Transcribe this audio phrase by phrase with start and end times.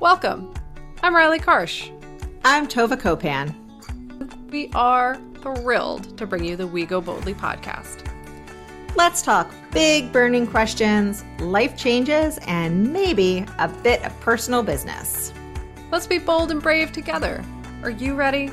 [0.00, 0.52] Welcome.
[1.02, 1.90] I'm Riley Karsh.
[2.44, 3.54] I'm Tova Kopan.
[4.50, 8.06] We are thrilled to bring you the We Go Boldly podcast.
[8.94, 15.32] Let's talk big burning questions, life changes, and maybe a bit of personal business.
[15.90, 17.42] Let's be bold and brave together.
[17.82, 18.50] Are you ready?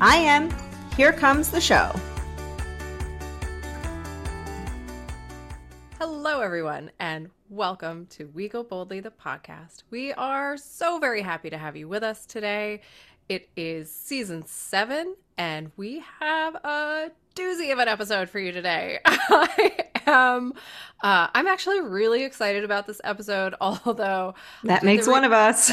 [0.00, 0.52] I am.
[0.96, 1.94] Here comes the show.
[6.44, 9.82] Everyone, and welcome to We Go Boldly, the podcast.
[9.88, 12.82] We are so very happy to have you with us today.
[13.30, 18.98] It is season seven, and we have a doozy of an episode for you today.
[19.06, 20.52] I am,
[21.02, 24.34] uh, I'm actually really excited about this episode, although
[24.64, 25.72] that makes re- one of us.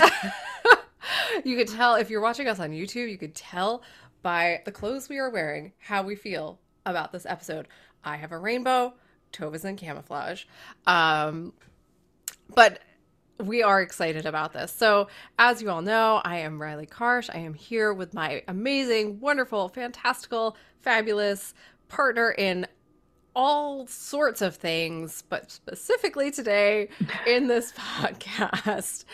[1.43, 3.83] you could tell if you're watching us on YouTube, you could tell
[4.21, 7.67] by the clothes we are wearing how we feel about this episode.
[8.05, 8.93] I have a rainbow,
[9.31, 10.45] Tova's in camouflage.
[10.85, 11.53] Um,
[12.53, 12.79] but
[13.39, 14.71] we are excited about this.
[14.71, 15.07] So,
[15.39, 17.29] as you all know, I am Riley Karsh.
[17.33, 21.53] I am here with my amazing, wonderful, fantastical, fabulous
[21.87, 22.67] partner in
[23.35, 26.89] all sorts of things, but specifically today
[27.25, 29.05] in this podcast.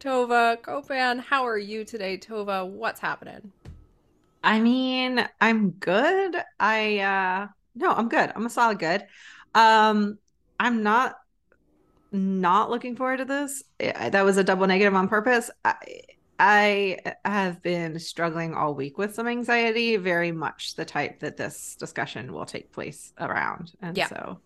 [0.00, 2.68] Tova Kopan, how are you today, Tova?
[2.68, 3.52] What's happening?
[4.42, 6.36] I mean, I'm good.
[6.58, 8.32] I uh no, I'm good.
[8.34, 9.06] I'm a solid good.
[9.54, 10.18] Um
[10.58, 11.16] I'm not
[12.12, 13.62] not looking forward to this.
[13.78, 15.50] That was a double negative on purpose.
[15.64, 15.76] I,
[16.40, 21.76] I have been struggling all week with some anxiety, very much the type that this
[21.76, 23.72] discussion will take place around.
[23.80, 24.08] And yeah.
[24.08, 24.40] so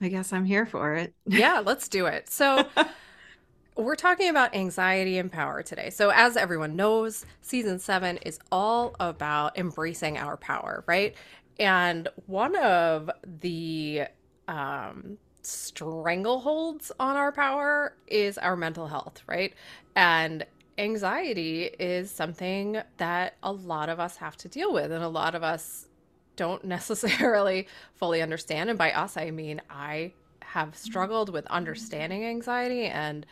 [0.00, 1.14] I guess I'm here for it.
[1.26, 2.28] Yeah, let's do it.
[2.28, 2.66] So
[3.76, 5.90] we're talking about anxiety and power today.
[5.90, 11.14] So, as everyone knows, season seven is all about embracing our power, right?
[11.58, 13.10] And one of
[13.40, 14.04] the
[14.48, 19.54] um, strangleholds on our power is our mental health, right?
[19.94, 20.44] And
[20.78, 25.34] anxiety is something that a lot of us have to deal with, and a lot
[25.34, 25.88] of us
[26.36, 28.70] don't necessarily fully understand.
[28.70, 30.12] And by us, I mean I
[30.42, 33.26] have struggled with understanding anxiety and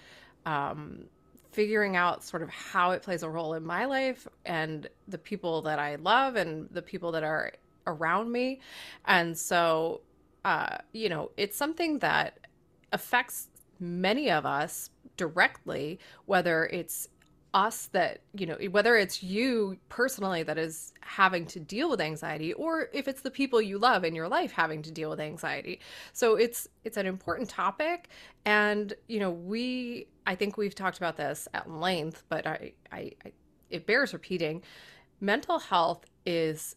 [0.45, 1.05] um,
[1.53, 5.63] figuring out sort of how it plays a role in my life and the people
[5.63, 7.53] that I love and the people that are
[7.87, 8.61] around me.
[9.05, 10.01] And so,
[10.45, 12.47] uh, you know, it's something that
[12.93, 13.49] affects
[13.81, 17.09] many of us directly, whether it's
[17.55, 22.55] us that you know whether it's you personally that is having to deal with anxiety
[22.55, 25.79] or if it's the people you love in your life having to deal with anxiety.
[26.15, 28.09] So it's it's an important topic.
[28.47, 33.11] And you know we i think we've talked about this at length but i i,
[33.25, 33.33] I
[33.73, 34.63] it bears repeating.
[35.21, 36.77] Mental health is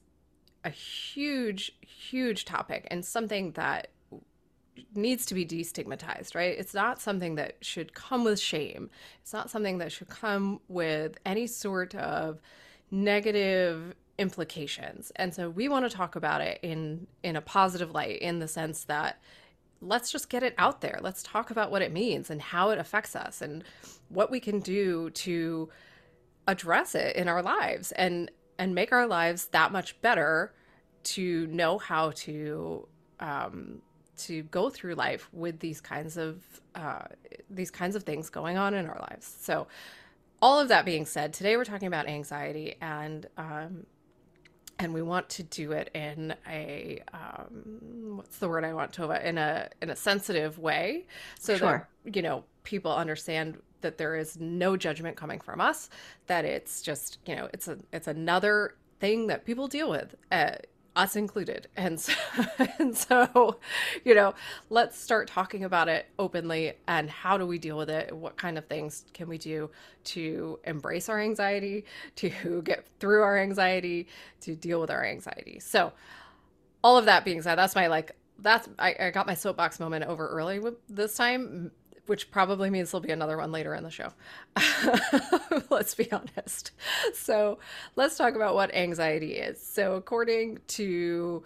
[0.66, 3.90] a huge huge topic and something that
[4.94, 6.58] needs to be destigmatized, right?
[6.58, 8.90] It's not something that should come with shame.
[9.22, 12.42] It's not something that should come with any sort of
[12.92, 15.12] negative implications.
[15.16, 18.47] And so we want to talk about it in in a positive light in the
[18.47, 19.22] sense that
[19.82, 21.00] let's just get it out there.
[21.02, 23.64] Let's talk about what it means and how it affects us and
[24.09, 25.70] what we can do to
[26.47, 30.54] address it in our lives and and make our lives that much better
[31.04, 32.88] to know how to
[33.20, 33.82] um,
[34.18, 36.42] to go through life with these kinds of
[36.76, 37.04] uh,
[37.50, 39.36] these kinds of things going on in our lives.
[39.42, 39.68] So,
[40.42, 43.86] all of that being said, today we're talking about anxiety, and um,
[44.80, 49.24] and we want to do it in a um, what's the word I want Tova
[49.24, 51.06] in a in a sensitive way,
[51.40, 51.88] so sure.
[52.04, 55.90] that you know people understand that there is no judgment coming from us,
[56.28, 60.16] that it's just you know it's a it's another thing that people deal with.
[60.31, 60.56] Uh,
[60.96, 61.68] us included.
[61.76, 62.14] And so,
[62.80, 63.59] and so,
[64.03, 64.34] you know,
[64.70, 68.16] let's start talking about it openly and how do we deal with it?
[68.16, 69.70] What kind of things can we do
[70.06, 71.86] to embrace our anxiety,
[72.18, 74.08] to get through our anxiety,
[74.42, 75.59] to deal with our anxiety?
[75.59, 75.94] So,
[76.84, 80.06] all of that being said, that's my like, that's, I, I got my soapbox moment
[80.06, 81.72] over early with this time
[82.07, 84.13] which probably means there'll be another one later in the show.
[85.69, 86.72] let's be honest.
[87.13, 87.59] So,
[87.96, 89.61] let's talk about what anxiety is.
[89.61, 91.43] So, according to,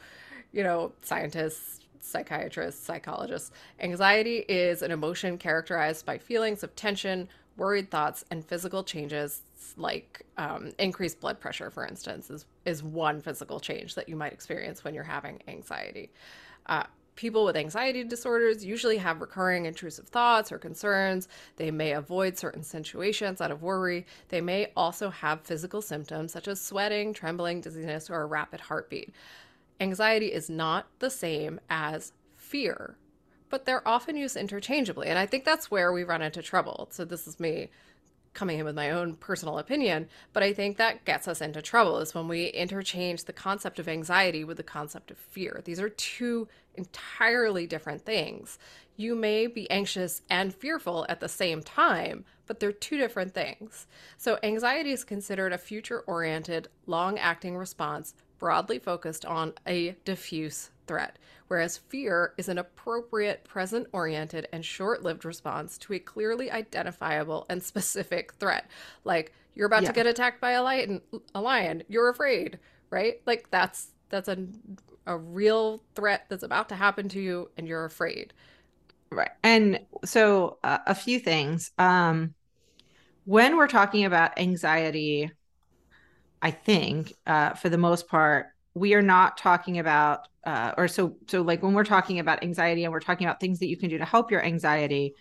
[0.51, 7.27] you know, scientists, psychiatrists, psychologists, anxiety is an emotion characterized by feelings of tension,
[7.57, 9.41] worried thoughts, and physical changes
[9.77, 14.33] like um, increased blood pressure, for instance, is, is one physical change that you might
[14.33, 16.11] experience when you're having anxiety.
[16.65, 16.83] Uh,
[17.19, 21.27] People with anxiety disorders usually have recurring intrusive thoughts or concerns.
[21.57, 24.05] They may avoid certain situations out of worry.
[24.29, 29.13] They may also have physical symptoms such as sweating, trembling, dizziness, or a rapid heartbeat.
[29.81, 32.95] Anxiety is not the same as fear,
[33.49, 35.07] but they're often used interchangeably.
[35.07, 36.87] And I think that's where we run into trouble.
[36.89, 37.67] So, this is me
[38.33, 41.99] coming in with my own personal opinion, but I think that gets us into trouble
[41.99, 45.61] is when we interchange the concept of anxiety with the concept of fear.
[45.63, 48.57] These are two entirely different things.
[48.95, 53.87] You may be anxious and fearful at the same time, but they're two different things.
[54.17, 60.71] So, anxiety is considered a future oriented, long acting response broadly focused on a diffuse
[60.89, 66.49] threat, whereas fear is an appropriate, present oriented, and short lived response to a clearly
[66.51, 68.65] identifiable and specific threat.
[69.03, 69.89] Like, you're about yeah.
[69.89, 71.01] to get attacked by a lion,
[71.35, 72.57] a lion, you're afraid,
[72.89, 73.21] right?
[73.27, 74.39] Like, that's that's a,
[75.05, 78.33] a real threat that's about to happen to you, and you're afraid.
[79.11, 79.29] Right.
[79.43, 81.71] And so, uh, a few things.
[81.77, 82.33] Um,
[83.25, 85.31] when we're talking about anxiety,
[86.41, 91.15] I think uh, for the most part, we are not talking about, uh, or so
[91.27, 93.89] so like when we're talking about anxiety and we're talking about things that you can
[93.89, 95.15] do to help your anxiety,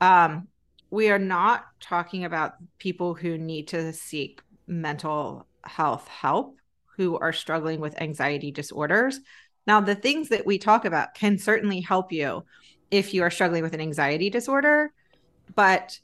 [0.00, 0.48] um,
[0.90, 6.56] we are not talking about people who need to seek mental health help
[6.96, 9.20] who are struggling with anxiety disorders.
[9.66, 12.44] Now, the things that we talk about can certainly help you
[12.90, 14.92] if you are struggling with an anxiety disorder,
[15.54, 15.98] but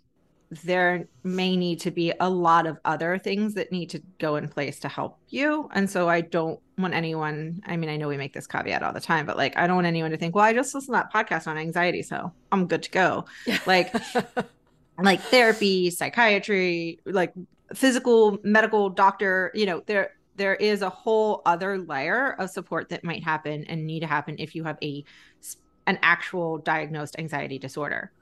[0.50, 4.48] there may need to be a lot of other things that need to go in
[4.48, 5.68] place to help you.
[5.72, 8.92] And so I don't want anyone, I mean, I know we make this caveat all
[8.92, 11.02] the time, but like, I don't want anyone to think, well, I just listened to
[11.02, 13.24] that podcast on anxiety, so I'm good to go.
[13.66, 13.94] Like,
[14.98, 17.32] like therapy, psychiatry, like
[17.74, 23.04] physical, medical, doctor, you know, there, there is a whole other layer of support that
[23.04, 25.04] might happen and need to happen if you have a
[25.86, 28.12] an actual diagnosed anxiety disorder.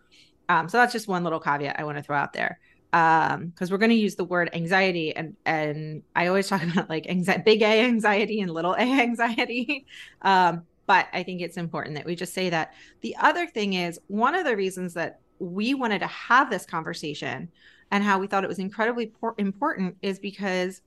[0.49, 2.59] Um, so that's just one little caveat I want to throw out there
[2.93, 6.89] um because we're going to use the word anxiety and and i always talk about
[6.89, 9.87] like anxiety big a anxiety and little a anxiety.
[10.23, 12.73] Um but i think it's important that we just say that.
[13.03, 17.51] The other thing is one of the reasons that we wanted to have this conversation
[17.91, 20.83] and how we thought it was incredibly por- important is because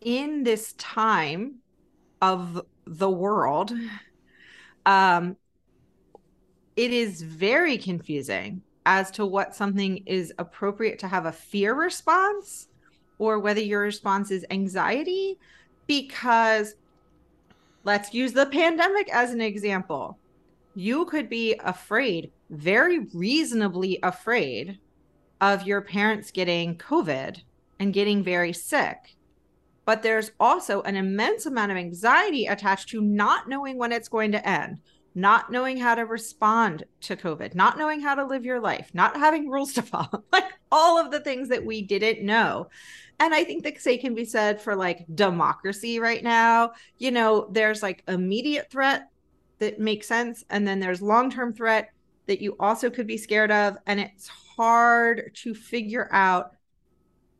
[0.00, 1.56] in this time
[2.22, 3.72] of the world
[4.86, 5.36] um
[6.76, 12.68] it is very confusing as to what something is appropriate to have a fear response
[13.18, 15.38] or whether your response is anxiety
[15.86, 16.74] because
[17.84, 20.16] let's use the pandemic as an example
[20.74, 24.78] you could be afraid very reasonably afraid
[25.42, 27.42] of your parents getting covid
[27.78, 29.16] and getting very sick.
[29.84, 34.32] But there's also an immense amount of anxiety attached to not knowing when it's going
[34.32, 34.80] to end
[35.14, 39.16] not knowing how to respond to COVID, not knowing how to live your life, not
[39.16, 42.68] having rules to follow, like all of the things that we didn't know.
[43.20, 46.72] And I think the same can be said for like democracy right now.
[46.98, 49.08] You know, there's like immediate threat
[49.58, 50.44] that makes sense.
[50.50, 51.90] And then there's long term threat
[52.26, 53.76] that you also could be scared of.
[53.86, 56.52] And it's hard to figure out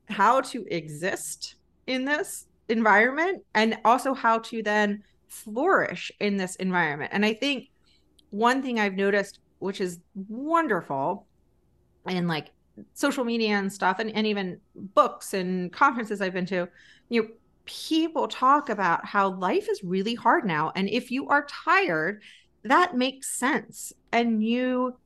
[0.09, 1.57] how to exist
[1.87, 7.11] in this environment and also how to then flourish in this environment.
[7.13, 7.71] And I think
[8.31, 11.27] one thing I've noticed, which is wonderful,
[12.07, 12.51] and like
[12.95, 16.69] social media and stuff, and, and even books and conferences I've been to,
[17.09, 17.29] you know,
[17.65, 20.73] people talk about how life is really hard now.
[20.75, 22.23] And if you are tired,
[22.65, 23.93] that makes sense.
[24.13, 24.97] And you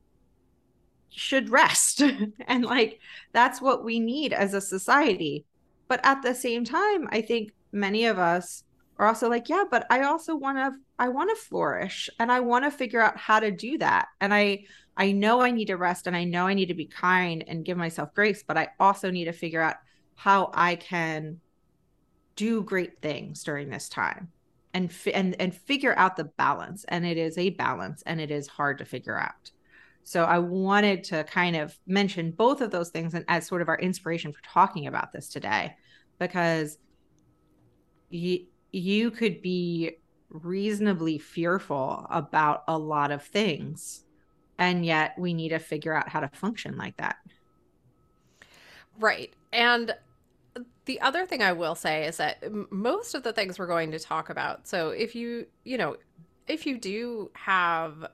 [1.09, 2.01] should rest.
[2.47, 2.99] and like
[3.33, 5.45] that's what we need as a society.
[5.87, 8.63] But at the same time, I think many of us
[8.99, 12.39] are also like, yeah, but I also want to I want to flourish and I
[12.41, 14.07] want to figure out how to do that.
[14.21, 16.85] And I I know I need to rest and I know I need to be
[16.85, 19.77] kind and give myself grace, but I also need to figure out
[20.15, 21.39] how I can
[22.35, 24.31] do great things during this time
[24.73, 28.47] and and and figure out the balance and it is a balance and it is
[28.47, 29.51] hard to figure out.
[30.03, 33.69] So I wanted to kind of mention both of those things and as sort of
[33.69, 35.75] our inspiration for talking about this today
[36.19, 36.77] because
[38.73, 39.97] you could be
[40.29, 44.03] reasonably fearful about a lot of things
[44.57, 47.17] and yet we need to figure out how to function like that
[48.99, 49.95] right and
[50.85, 53.99] the other thing i will say is that most of the things we're going to
[53.99, 55.95] talk about so if you you know
[56.47, 58.07] if you do have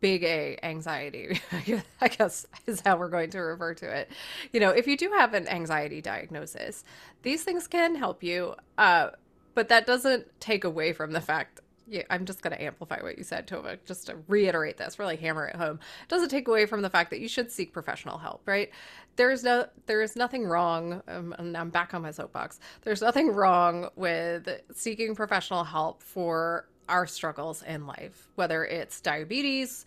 [0.00, 1.40] big A anxiety,
[2.00, 4.10] I guess is how we're going to refer to it.
[4.52, 6.84] You know, if you do have an anxiety diagnosis,
[7.22, 8.54] these things can help you.
[8.76, 9.10] Uh,
[9.58, 13.18] but that doesn't take away from the fact yeah, I'm just going to amplify what
[13.18, 15.80] you said, Tova, just to reiterate this, really hammer it home.
[16.02, 18.70] It doesn't take away from the fact that you should seek professional help, right?
[19.16, 22.60] There's no, there is nothing wrong, um, and I'm back on my soapbox.
[22.82, 29.86] There's nothing wrong with seeking professional help for our struggles in life, whether it's diabetes,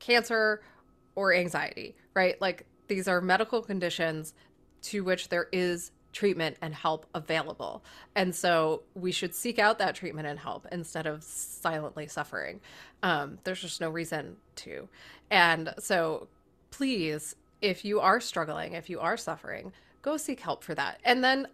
[0.00, 0.62] cancer,
[1.14, 2.40] or anxiety, right?
[2.40, 4.34] Like these are medical conditions
[4.84, 7.82] to which there is treatment and help available.
[8.14, 12.60] And so we should seek out that treatment and help instead of silently suffering.
[13.02, 14.88] Um, there's just no reason to.
[15.30, 16.28] And so
[16.70, 21.00] please, if you are struggling, if you are suffering, go seek help for that.
[21.04, 21.48] And then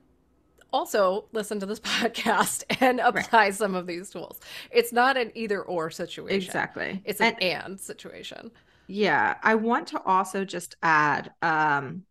[0.73, 3.55] also listen to this podcast and apply right.
[3.55, 4.41] some of these tools.
[4.71, 6.47] It's not an either or situation.
[6.49, 7.03] Exactly.
[7.05, 8.51] It's an and, and situation.
[8.87, 9.37] Yeah.
[9.43, 12.05] I want to also just add um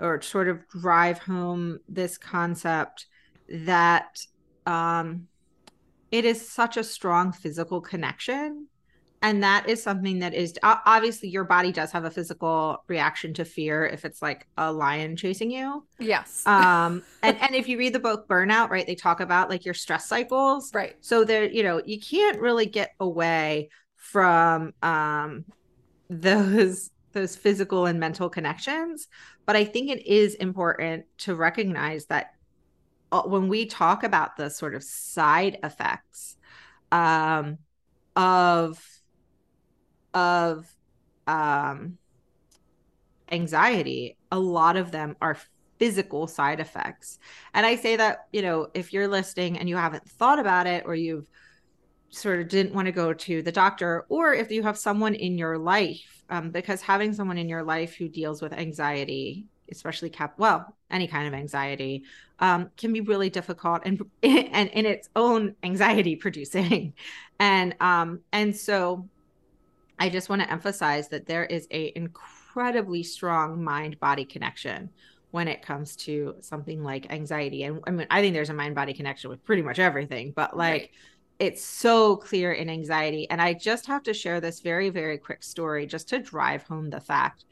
[0.00, 3.06] or sort of drive home this concept
[3.48, 4.18] that
[4.66, 5.26] um,
[6.10, 8.66] it is such a strong physical connection.
[9.22, 13.44] And that is something that is obviously your body does have a physical reaction to
[13.44, 15.84] fear if it's like a lion chasing you.
[15.98, 16.46] Yes.
[16.46, 19.74] Um and and if you read the book burnout right they talk about like your
[19.74, 20.72] stress cycles.
[20.72, 20.96] Right.
[21.02, 25.44] So there you know you can't really get away from um
[26.08, 29.06] those those physical and mental connections
[29.50, 32.34] but i think it is important to recognize that
[33.10, 36.36] uh, when we talk about the sort of side effects
[36.92, 37.58] um,
[38.14, 38.80] of
[40.14, 40.72] of
[41.26, 41.98] um,
[43.32, 45.36] anxiety a lot of them are
[45.80, 47.18] physical side effects.
[47.52, 50.84] And i say that you know if you're listening and you haven't thought about it
[50.86, 51.28] or you've
[52.10, 55.38] sort of didn't want to go to the doctor, or if you have someone in
[55.38, 60.34] your life, um, because having someone in your life who deals with anxiety, especially cap,
[60.38, 62.04] well, any kind of anxiety,
[62.38, 66.94] um, can be really difficult and and in its own anxiety producing,
[67.40, 69.08] and um, and so,
[69.98, 74.90] I just want to emphasize that there is a incredibly strong mind body connection
[75.30, 77.62] when it comes to something like anxiety.
[77.64, 80.56] And i mean i think there's a mind body connection with pretty much everything but
[80.56, 80.90] like right
[81.40, 83.28] it's so clear in anxiety.
[83.30, 86.90] And I just have to share this very, very quick story just to drive home
[86.90, 87.46] the fact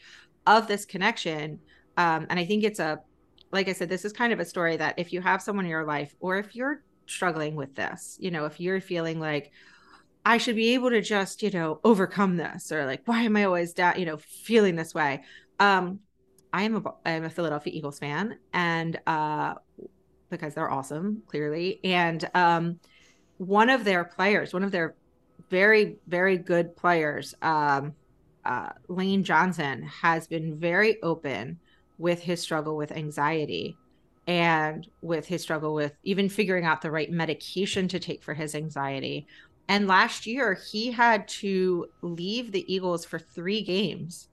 [0.47, 1.59] of this connection.
[1.97, 3.01] Um, and I think it's a,
[3.51, 5.71] like I said, this is kind of a story that if you have someone in
[5.71, 9.51] your life, or if you're struggling with this, you know, if you're feeling like,
[10.27, 13.45] I should be able to just, you know, overcome this, or like, why am I
[13.45, 15.23] always down, you know, feeling this way?
[15.59, 16.01] Um,
[16.53, 19.55] I am a I'm a Philadelphia Eagles fan, and uh,
[20.29, 22.81] because they're awesome, clearly, and um,
[23.39, 24.95] one of their players, one of their
[25.49, 27.95] very, very good players, um,
[28.45, 31.59] uh, Lane Johnson, has been very open
[31.97, 33.77] with his struggle with anxiety
[34.27, 38.55] and with his struggle with even figuring out the right medication to take for his
[38.55, 39.27] anxiety.
[39.69, 44.29] And last year, he had to leave the Eagles for three games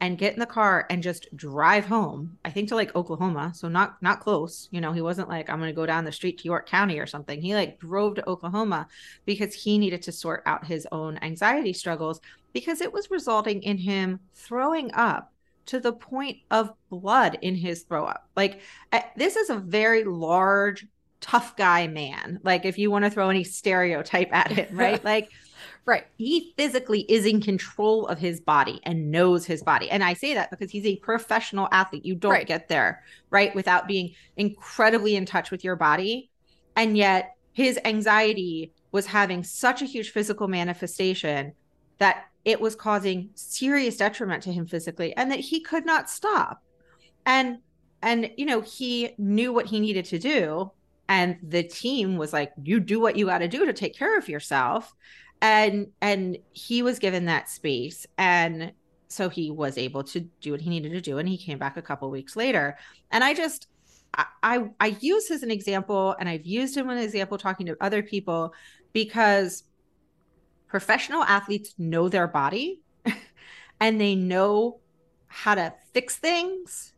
[0.00, 3.52] and get in the car and just drive home i think to like oklahoma.
[3.54, 6.12] So not not close you know he wasn't like i'm going to go down the
[6.12, 7.40] street to york county or something.
[7.40, 8.88] He like drove to oklahoma
[9.26, 12.20] because he needed to sort out his own anxiety struggles
[12.52, 15.32] because it was resulting in him throwing up
[15.68, 18.28] to the point of blood in his throw up.
[18.34, 18.60] Like
[19.16, 20.86] this is a very large
[21.20, 22.40] tough guy man.
[22.42, 25.02] Like if you want to throw any stereotype at it right?
[25.04, 25.30] Like
[25.84, 26.06] Right.
[26.16, 29.90] He physically is in control of his body and knows his body.
[29.90, 32.04] And I say that because he's a professional athlete.
[32.04, 32.46] You don't right.
[32.46, 36.30] get there, right, without being incredibly in touch with your body.
[36.76, 41.52] And yet his anxiety was having such a huge physical manifestation
[41.98, 46.62] that it was causing serious detriment to him physically and that he could not stop.
[47.26, 47.58] And
[48.00, 50.70] and you know, he knew what he needed to do
[51.08, 54.18] and the team was like you do what you got to do to take care
[54.18, 54.94] of yourself
[55.40, 58.72] and and he was given that space and
[59.08, 61.76] so he was able to do what he needed to do and he came back
[61.76, 62.76] a couple weeks later.
[63.10, 63.68] And i just
[64.42, 67.76] I, I use as an example and i've used him as an example talking to
[67.80, 68.54] other people
[68.92, 69.64] because
[70.68, 72.80] professional athletes know their body
[73.80, 74.80] and they know
[75.26, 76.92] how to fix things.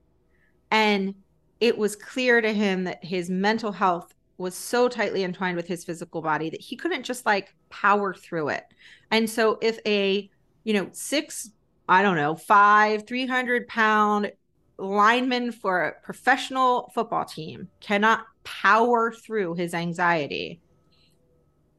[0.71, 1.15] And
[1.61, 5.85] it was clear to him that his mental health was so tightly entwined with his
[5.85, 8.65] physical body that he couldn't just like power through it.
[9.11, 10.31] And so if a,
[10.65, 11.51] you know, six,
[11.87, 14.33] I don't know, five, 300 pound
[14.79, 20.63] lineman for a professional football team cannot power through his anxiety,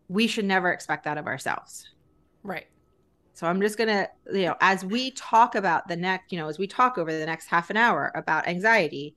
[0.08, 1.90] we should never expect that of ourselves.
[2.44, 2.68] Right.
[3.34, 6.48] So I'm just going to, you know, as we talk about the next, you know,
[6.48, 9.16] as we talk over the next half an hour about anxiety,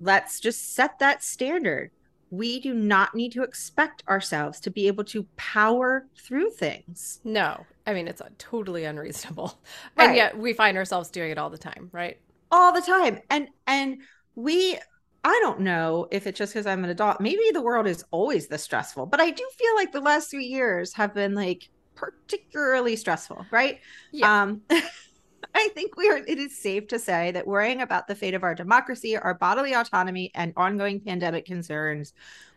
[0.00, 1.90] let's just set that standard
[2.30, 7.20] we do not need to expect ourselves to be able to power through things.
[7.24, 9.58] No, I mean, it's totally unreasonable.
[9.96, 10.06] Right.
[10.06, 12.18] And yet we find ourselves doing it all the time, right?
[12.50, 13.20] All the time.
[13.30, 14.02] And, and
[14.34, 14.78] we,
[15.24, 17.20] I don't know if it's just because I'm an adult.
[17.20, 20.44] Maybe the world is always this stressful, but I do feel like the last three
[20.44, 23.80] years have been like particularly stressful, right?
[24.12, 24.42] Yeah.
[24.42, 24.62] Um,
[25.54, 26.18] I think we are.
[26.18, 29.74] It is safe to say that worrying about the fate of our democracy, our bodily
[29.74, 32.12] autonomy, and ongoing pandemic concerns,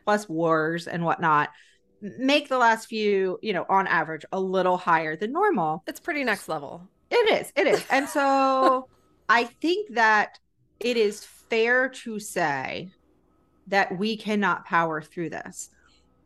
[0.05, 1.49] plus wars and whatnot,
[2.01, 5.83] make the last few, you know, on average, a little higher than normal.
[5.87, 6.87] It's pretty next level.
[7.09, 7.51] It is.
[7.55, 7.85] It is.
[7.89, 8.87] And so
[9.29, 10.39] I think that
[10.79, 12.91] it is fair to say
[13.67, 15.69] that we cannot power through this.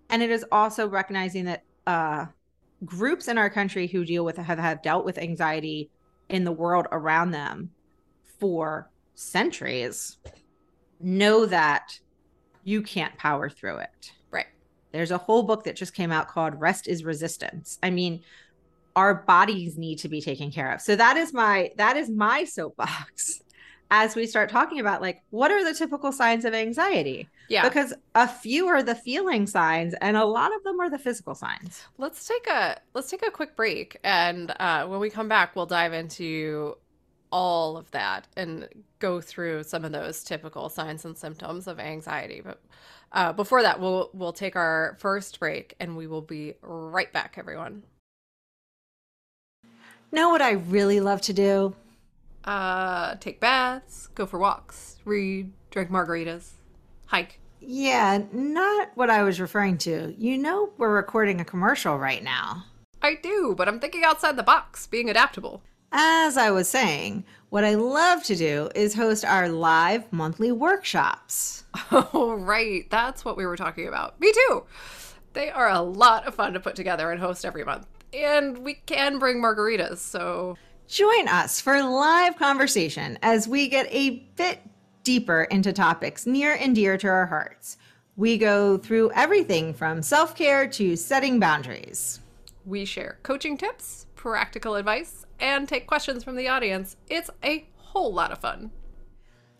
[0.10, 2.26] And it is also recognizing that uh,
[2.84, 5.90] groups in our country who deal with have, have dealt with anxiety
[6.30, 7.72] in the world around them
[8.40, 10.18] for centuries
[11.00, 12.00] know that
[12.64, 14.12] you can't power through it.
[14.32, 14.48] Right.
[14.92, 17.78] There's a whole book that just came out called Rest is Resistance.
[17.84, 18.22] I mean,
[18.96, 20.82] our bodies need to be taken care of.
[20.82, 23.42] So that is my that is my soapbox
[23.92, 27.64] as we start talking about like what are the typical signs of anxiety yeah.
[27.68, 31.36] Because a few are the feeling signs and a lot of them are the physical
[31.36, 31.84] signs.
[31.98, 35.66] Let's take a let's take a quick break and uh, when we come back we'll
[35.66, 36.78] dive into
[37.32, 38.68] all of that and
[39.00, 42.42] go through some of those typical signs and symptoms of anxiety.
[42.44, 42.62] But
[43.12, 47.36] uh, before that we'll we'll take our first break and we will be right back
[47.38, 47.84] everyone.
[50.12, 51.76] Know what i really love to do?
[52.46, 56.52] Uh, take baths, go for walks, read, drink margaritas,
[57.06, 57.40] hike.
[57.60, 60.14] Yeah, not what I was referring to.
[60.18, 62.66] You know, we're recording a commercial right now.
[63.02, 65.62] I do, but I'm thinking outside the box, being adaptable.
[65.92, 71.64] As I was saying, what I love to do is host our live monthly workshops.
[71.92, 72.90] Oh, right.
[72.90, 74.20] That's what we were talking about.
[74.20, 74.64] Me too.
[75.34, 77.86] They are a lot of fun to put together and host every month.
[78.14, 80.56] And we can bring margaritas, so
[80.88, 84.62] Join us for live conversation as we get a bit
[85.06, 87.78] deeper into topics near and dear to our hearts.
[88.18, 92.20] We go through everything from self care to setting boundaries.
[92.66, 96.98] We share coaching tips, practical advice, and take questions from the audience.
[97.08, 98.72] It's a whole lot of fun.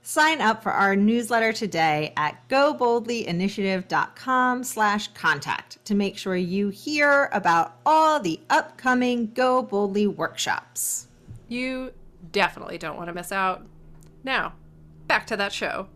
[0.02, 7.28] Sign up for our newsletter today at goboldlyinitiative.com slash contact to make sure you hear
[7.34, 11.08] about all the upcoming Go Boldly workshops.
[11.48, 11.92] You
[12.32, 13.66] definitely don't want to miss out.
[14.24, 14.54] Now,
[15.08, 15.88] back to that show.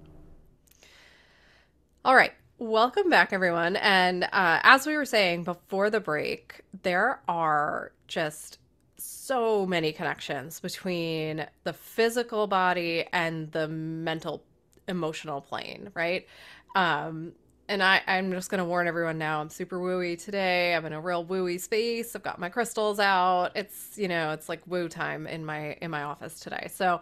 [2.05, 2.33] All right.
[2.57, 3.77] Welcome back, everyone.
[3.77, 8.59] And uh, as we were saying before the break, there are just
[8.97, 14.43] so many connections between the physical body and the mental,
[14.87, 16.27] emotional plane, right?
[16.75, 17.33] Um,
[17.69, 19.39] and I, I'm just gonna warn everyone now.
[19.39, 20.73] I'm super wooey today.
[20.73, 22.15] I'm in a real wooey space.
[22.15, 23.51] I've got my crystals out.
[23.55, 26.67] It's you know, it's like woo time in my in my office today.
[26.73, 26.99] So,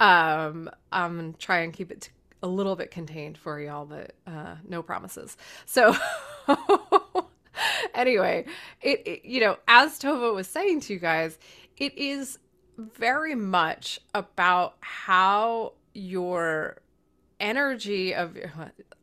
[0.00, 2.10] um, I'm gonna try and keep it t-
[2.42, 5.36] a little bit contained for y'all, but uh, no promises.
[5.64, 5.96] So.
[7.94, 8.44] anyway,
[8.82, 11.38] it, it you know, as Tova was saying to you guys,
[11.76, 12.38] it is
[12.76, 16.78] very much about how your
[17.40, 18.36] energy of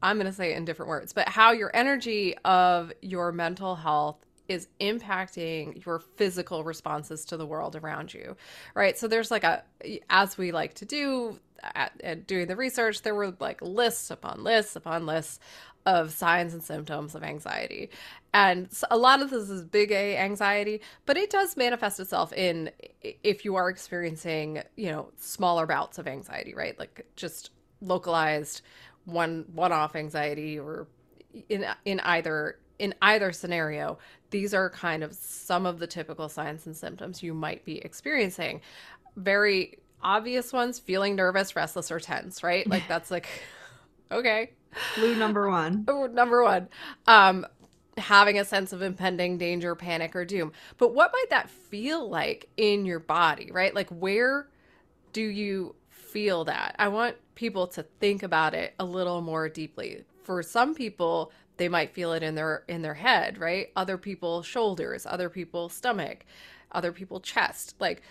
[0.02, 3.76] I'm going to say it in different words, but how your energy of your mental
[3.76, 4.18] health
[4.48, 8.38] is impacting your physical responses to the world around you.
[8.76, 8.98] Right?
[8.98, 9.64] So there's like a
[10.10, 14.44] as we like to do at, at doing the research, there were like lists upon
[14.44, 15.40] lists upon lists
[15.86, 17.90] of signs and symptoms of anxiety.
[18.34, 22.72] And a lot of this is big A anxiety, but it does manifest itself in
[23.02, 26.78] if you are experiencing, you know, smaller bouts of anxiety, right?
[26.78, 28.62] Like just localized
[29.06, 30.88] one one-off anxiety or
[31.50, 33.98] in in either in either scenario
[34.36, 38.60] these are kind of some of the typical signs and symptoms you might be experiencing.
[39.16, 42.68] Very obvious ones feeling nervous restless or tense right?
[42.70, 43.28] Like that's like
[44.12, 44.52] okay.
[44.94, 45.86] Clue number one.
[45.86, 46.68] Number one.
[47.08, 47.46] Um
[47.98, 50.52] having a sense of impending danger panic or doom.
[50.78, 53.74] But what might that feel like in your body right?
[53.74, 54.50] Like where
[55.14, 56.76] do you feel that?
[56.78, 60.04] I want people to think about it a little more deeply.
[60.24, 63.68] For some people, they might feel it in their in their head, right?
[63.76, 66.26] Other people shoulders, other people stomach,
[66.72, 67.76] other people chest.
[67.80, 68.02] Like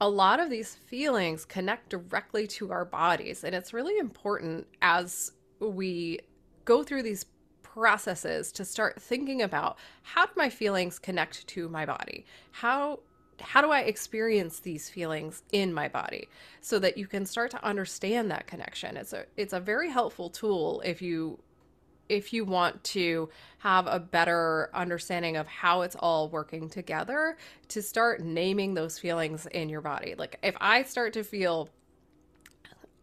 [0.00, 5.32] a lot of these feelings connect directly to our bodies and it's really important as
[5.60, 6.18] we
[6.64, 7.26] go through these
[7.62, 12.24] processes to start thinking about how do my feelings connect to my body?
[12.52, 13.00] How
[13.40, 16.28] how do I experience these feelings in my body
[16.60, 18.96] so that you can start to understand that connection.
[18.96, 21.38] It's a it's a very helpful tool if you
[22.08, 27.36] if you want to have a better understanding of how it's all working together
[27.68, 30.14] to start naming those feelings in your body.
[30.16, 31.70] Like if I start to feel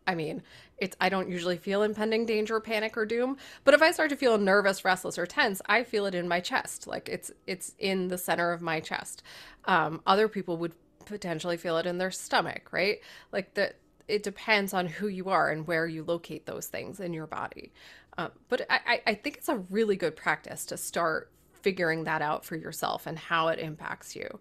[0.07, 0.41] I mean,
[0.81, 3.37] it's I don't usually feel impending danger, panic, or doom.
[3.63, 6.41] But if I start to feel nervous, restless, or tense, I feel it in my
[6.41, 6.87] chest.
[6.87, 9.23] Like it's it's in the center of my chest.
[9.65, 10.73] Um, other people would
[11.05, 12.99] potentially feel it in their stomach, right?
[13.31, 13.75] Like that
[14.07, 17.71] it depends on who you are and where you locate those things in your body.
[18.17, 22.43] Um, but I, I think it's a really good practice to start figuring that out
[22.43, 24.39] for yourself and how it impacts you.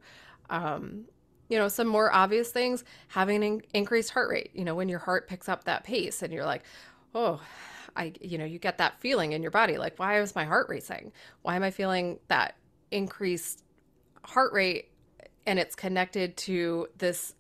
[0.49, 1.05] Um,
[1.51, 5.01] you know, some more obvious things having an increased heart rate, you know, when your
[5.01, 6.63] heart picks up that pace and you're like,
[7.15, 7.41] oh,
[7.97, 10.69] I, you know, you get that feeling in your body like, why is my heart
[10.69, 11.13] racing?
[11.43, 12.55] Why am I feeling that
[12.93, 13.65] increased
[14.23, 14.91] heart rate?
[15.45, 17.35] And it's connected to this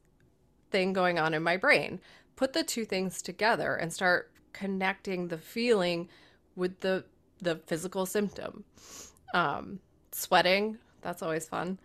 [0.72, 2.00] thing going on in my brain.
[2.34, 6.08] Put the two things together and start connecting the feeling
[6.56, 7.04] with the
[7.42, 8.64] the physical symptom.
[9.32, 9.80] Um,
[10.12, 11.78] sweating, that's always fun.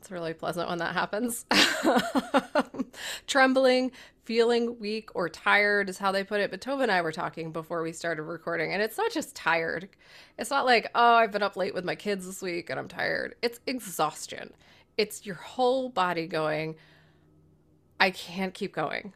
[0.00, 1.44] It's really pleasant when that happens.
[3.26, 3.92] Trembling,
[4.24, 6.50] feeling weak or tired is how they put it.
[6.50, 9.90] But Tova and I were talking before we started recording, and it's not just tired.
[10.38, 12.88] It's not like, oh, I've been up late with my kids this week and I'm
[12.88, 13.34] tired.
[13.42, 14.54] It's exhaustion.
[14.96, 16.76] It's your whole body going,
[18.00, 19.12] I can't keep going.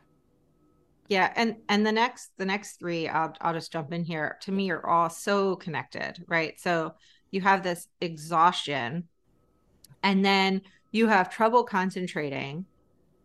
[1.08, 4.38] Yeah, and and the next the next three, I'll I'll just jump in here.
[4.42, 6.58] To me, are all so connected, right?
[6.60, 6.94] So
[7.30, 9.08] you have this exhaustion,
[10.04, 10.62] and then
[10.92, 12.66] you have trouble concentrating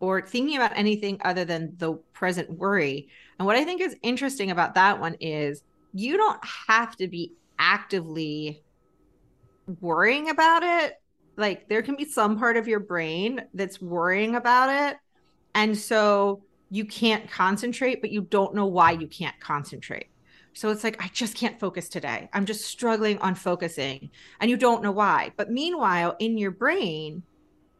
[0.00, 3.06] or thinking about anything other than the present worry.
[3.38, 5.62] And what I think is interesting about that one is
[5.92, 8.62] you don't have to be actively
[9.80, 11.00] worrying about it.
[11.36, 14.96] Like there can be some part of your brain that's worrying about it.
[15.54, 20.08] And so you can't concentrate, but you don't know why you can't concentrate.
[20.52, 22.28] So it's like, I just can't focus today.
[22.32, 24.10] I'm just struggling on focusing.
[24.40, 25.32] And you don't know why.
[25.36, 27.22] But meanwhile, in your brain,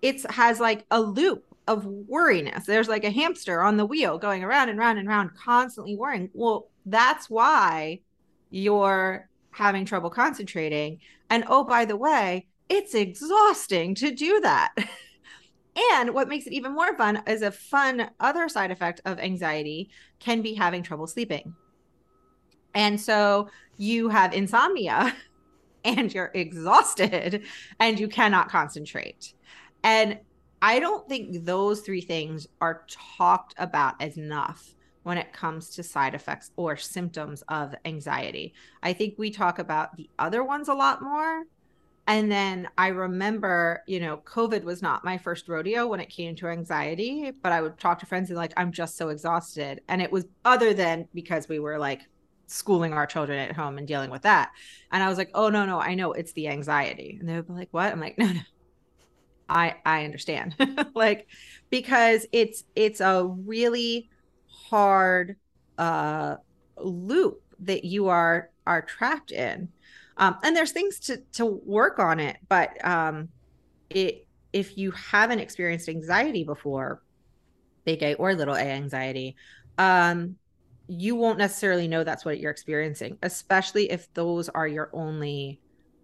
[0.02, 2.66] it has like a loop of worriness.
[2.66, 6.30] There's like a hamster on the wheel going around and round and round, constantly worrying.
[6.33, 8.00] Well, that's why
[8.50, 11.00] you're having trouble concentrating.
[11.28, 14.74] And oh, by the way, it's exhausting to do that.
[15.92, 19.90] And what makes it even more fun is a fun other side effect of anxiety
[20.18, 21.54] can be having trouble sleeping.
[22.74, 25.14] And so you have insomnia
[25.85, 27.42] and you're exhausted
[27.78, 29.35] and you cannot concentrate.
[29.83, 30.18] And
[30.62, 32.85] I don't think those three things are
[33.16, 38.52] talked about enough when it comes to side effects or symptoms of anxiety.
[38.83, 41.44] I think we talk about the other ones a lot more,
[42.11, 46.35] and then I remember, you know, COVID was not my first rodeo when it came
[46.37, 49.80] to anxiety, but I would talk to friends and like, I'm just so exhausted.
[49.87, 52.09] And it was other than because we were like
[52.50, 54.50] schooling our children at home and dealing with that.
[54.92, 57.16] And I was like, oh, no, no, I know it's the anxiety.
[57.20, 57.92] And they would be like, what?
[57.92, 58.40] I'm like, no, no.
[59.48, 60.54] I I understand.
[60.94, 61.26] like
[61.70, 64.08] because it's it's a really
[64.46, 65.36] hard
[65.78, 66.36] uh
[66.76, 69.68] loop that you are are trapped in
[70.16, 73.28] um, and there's things to to work on it but um,
[73.88, 77.02] it if you haven't experienced anxiety before
[77.84, 79.36] big a or little a anxiety
[79.78, 80.36] um,
[80.90, 85.61] you won't necessarily know that's what you're experiencing especially if those are your only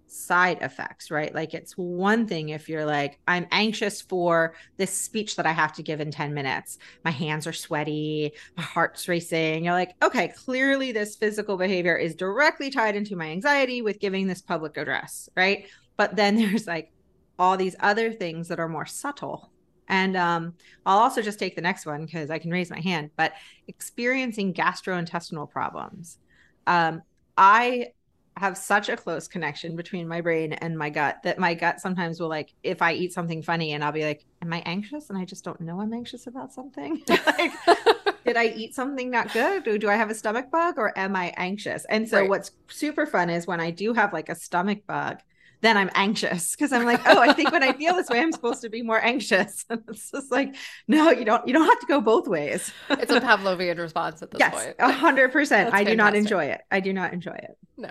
[0.09, 1.35] side effects, right?
[1.35, 5.73] Like it's one thing if you're like, I'm anxious for this speech that I have
[5.75, 6.79] to give in 10 minutes.
[7.05, 9.65] My hands are sweaty, my heart's racing.
[9.65, 14.27] You're like, okay, clearly this physical behavior is directly tied into my anxiety with giving
[14.27, 15.67] this public address, right?
[15.97, 16.93] But then there's like
[17.39, 19.51] all these other things that are more subtle.
[19.89, 23.11] And um, I'll also just take the next one because I can raise my hand,
[23.17, 23.33] but
[23.69, 26.19] experiencing gastrointestinal problems.
[26.67, 27.03] Um,
[27.37, 27.89] I
[28.37, 32.21] have such a close connection between my brain and my gut that my gut sometimes
[32.21, 35.09] will like if I eat something funny and I'll be like, Am I anxious?
[35.09, 37.03] And I just don't know I'm anxious about something.
[37.09, 37.53] like,
[38.27, 39.67] did I eat something not good?
[39.67, 41.87] Or do I have a stomach bug or am I anxious?
[41.87, 42.29] And so right.
[42.29, 45.21] what's super fun is when I do have like a stomach bug,
[45.67, 48.33] then I'm anxious because I'm like, oh, I think when I feel this way, I'm
[48.33, 49.65] supposed to be more anxious.
[49.71, 50.55] And it's just like,
[50.87, 51.47] no, you don't.
[51.47, 52.73] You don't have to go both ways.
[52.89, 54.77] it's a Pavlovian response at this yes, point.
[54.79, 55.75] a hundred percent.
[55.75, 56.63] I do not enjoy it.
[56.71, 57.59] I do not enjoy it.
[57.77, 57.91] No.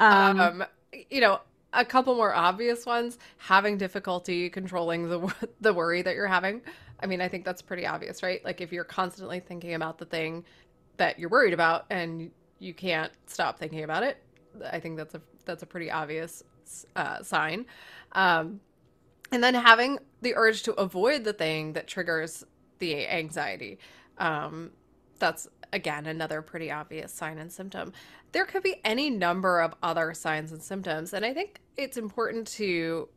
[0.00, 0.64] Um, um,
[1.10, 1.40] you know,
[1.72, 6.60] a couple more obvious ones having difficulty controlling the the worry that you're having
[7.00, 10.04] i mean i think that's pretty obvious right like if you're constantly thinking about the
[10.04, 10.44] thing
[10.98, 14.18] that you're worried about and you can't stop thinking about it
[14.70, 16.44] i think that's a that's a pretty obvious
[16.96, 17.66] uh, sign
[18.12, 18.60] um,
[19.30, 22.44] and then having the urge to avoid the thing that triggers
[22.78, 23.78] the anxiety
[24.18, 24.70] um,
[25.18, 27.92] that's again another pretty obvious sign and symptom
[28.32, 31.12] there could be any number of other signs and symptoms.
[31.12, 33.08] And I think it's important to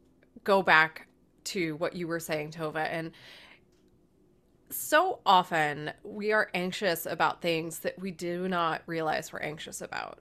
[0.43, 1.07] go back
[1.45, 2.87] to what you were saying, Tova.
[2.89, 3.11] And
[4.69, 10.19] so often we are anxious about things that we do not realize we're anxious about.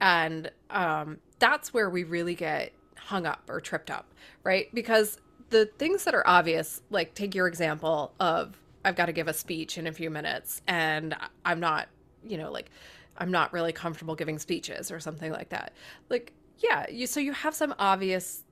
[0.00, 4.72] And um, that's where we really get hung up or tripped up, right?
[4.74, 5.18] Because
[5.50, 9.32] the things that are obvious, like take your example of I've got to give a
[9.32, 11.88] speech in a few minutes and I'm not,
[12.24, 12.70] you know, like
[13.18, 15.72] I'm not really comfortable giving speeches or something like that.
[16.08, 18.44] Like, yeah, you so you have some obvious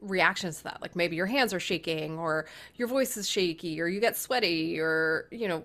[0.00, 0.82] reactions to that.
[0.82, 4.78] Like maybe your hands are shaking or your voice is shaky or you get sweaty
[4.78, 5.64] or, you know,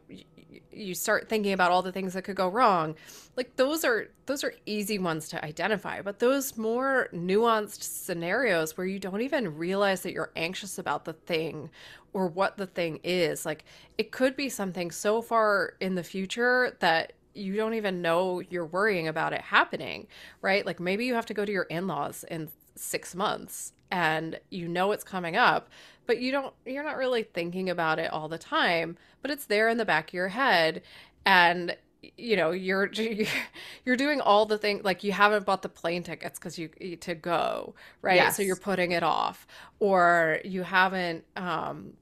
[0.72, 2.96] you start thinking about all the things that could go wrong
[3.38, 8.88] like those are those are easy ones to identify but those more nuanced scenarios where
[8.88, 11.70] you don't even realize that you're anxious about the thing
[12.14, 13.64] or what the thing is like
[13.98, 18.66] it could be something so far in the future that you don't even know you're
[18.66, 20.08] worrying about it happening
[20.42, 20.66] right?
[20.66, 24.92] Like maybe you have to go to your in-laws in 6 months and you know
[24.92, 25.70] it's coming up
[26.12, 29.69] but you don't you're not really thinking about it all the time but it's there
[29.69, 30.82] in the back of your head.
[31.26, 31.78] And
[32.17, 32.91] you know you're
[33.86, 37.15] you're doing all the things like you haven't bought the plane tickets because you to
[37.15, 38.15] go right?
[38.15, 38.36] Yes.
[38.36, 39.47] so you're putting it off.
[39.80, 41.93] Or you haven't um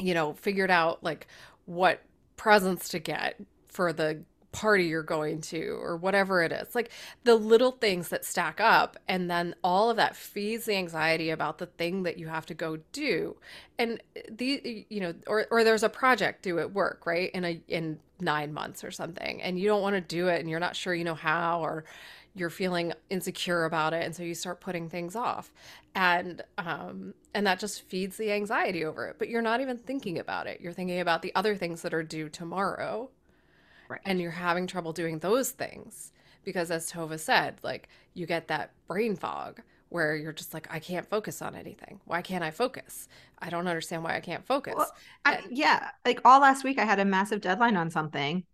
[0.00, 1.28] you know figured out like
[1.66, 2.02] what
[2.36, 3.36] presents to get
[3.68, 6.74] for the party you're going to or whatever it is.
[6.74, 6.90] Like
[7.24, 11.58] the little things that stack up and then all of that feeds the anxiety about
[11.58, 13.36] the thing that you have to go do.
[13.78, 17.60] And the you know or or there's a project due at work right in a
[17.68, 20.74] in 9 months or something and you don't want to do it and you're not
[20.74, 21.84] sure you know how or
[22.34, 25.52] you're feeling insecure about it and so you start putting things off.
[25.94, 29.16] And um and that just feeds the anxiety over it.
[29.18, 30.60] But you're not even thinking about it.
[30.62, 33.10] You're thinking about the other things that are due tomorrow
[33.88, 34.00] Right.
[34.04, 36.12] And you're having trouble doing those things
[36.44, 40.78] because, as Tova said, like you get that brain fog where you're just like, I
[40.78, 42.00] can't focus on anything.
[42.04, 43.08] Why can't I focus?
[43.38, 44.74] I don't understand why I can't focus.
[44.76, 44.92] Well,
[45.24, 45.90] I, yeah.
[46.04, 48.44] Like all last week, I had a massive deadline on something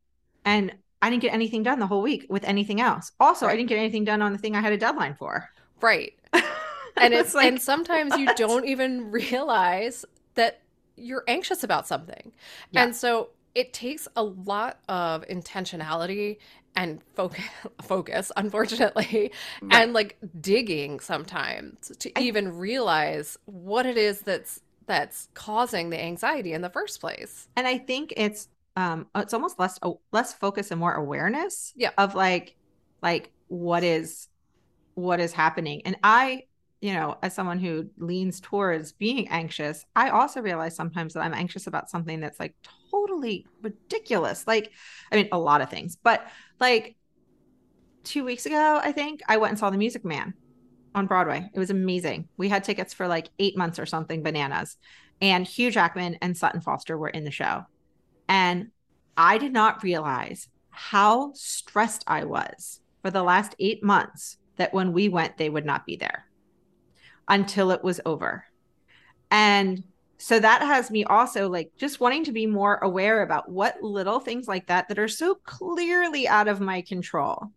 [0.45, 3.13] and I didn't get anything done the whole week with anything else.
[3.21, 3.53] Also, right.
[3.53, 5.51] I didn't get anything done on the thing I had a deadline for.
[5.81, 6.15] Right.
[6.97, 8.21] and it's like, and sometimes what?
[8.21, 10.63] you don't even realize that
[10.97, 12.33] you're anxious about something.
[12.71, 12.85] Yeah.
[12.85, 16.39] And so it takes a lot of intentionality
[16.77, 17.45] and focus
[17.83, 19.73] focus unfortunately right.
[19.73, 26.03] and like digging sometimes to I, even realize what it is that's that's causing the
[26.03, 29.79] anxiety in the first place and i think it's um it's almost less
[30.13, 31.91] less focus and more awareness yeah.
[31.97, 32.57] of like
[33.03, 34.29] like what is
[34.95, 36.43] what is happening and i
[36.85, 41.33] you know, as someone who leans towards being anxious, I also realize sometimes that I'm
[41.33, 42.55] anxious about something that's like
[42.91, 44.47] totally ridiculous.
[44.47, 44.71] Like,
[45.11, 46.27] I mean, a lot of things, but
[46.61, 46.95] like
[48.03, 50.35] two weeks ago, I think I went and saw The Music Man
[50.95, 51.49] on Broadway.
[51.55, 52.29] It was amazing.
[52.37, 54.77] We had tickets for like eight months or something, bananas.
[55.23, 57.63] And Hugh Jackman and Sutton Foster were in the show.
[58.29, 58.73] And
[59.17, 64.93] I did not realize how stressed I was for the last eight months that when
[64.93, 66.27] we went, they would not be there
[67.29, 68.45] until it was over.
[69.31, 69.83] And
[70.19, 74.21] so that has me also like just wanting to be more aware about what little
[74.21, 77.51] things like that that are so clearly out of my control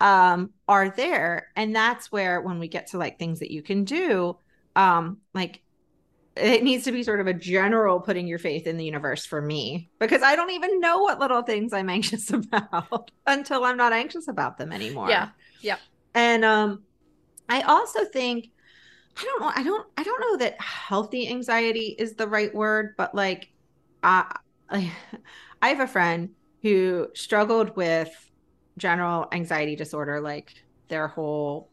[0.00, 3.84] um are there and that's where when we get to like things that you can
[3.84, 4.36] do
[4.74, 5.62] um like
[6.36, 9.40] it needs to be sort of a general putting your faith in the universe for
[9.40, 13.92] me because I don't even know what little things I'm anxious about until I'm not
[13.92, 15.08] anxious about them anymore.
[15.08, 15.28] Yeah.
[15.60, 15.76] Yeah.
[16.12, 16.82] And um
[17.48, 18.48] I also think
[19.16, 19.52] I don't know.
[19.54, 19.86] I don't.
[19.96, 23.50] I don't know that healthy anxiety is the right word, but like,
[24.02, 24.36] I,
[24.68, 24.92] I,
[25.62, 26.30] I have a friend
[26.62, 28.10] who struggled with
[28.76, 30.52] general anxiety disorder like
[30.88, 31.70] their whole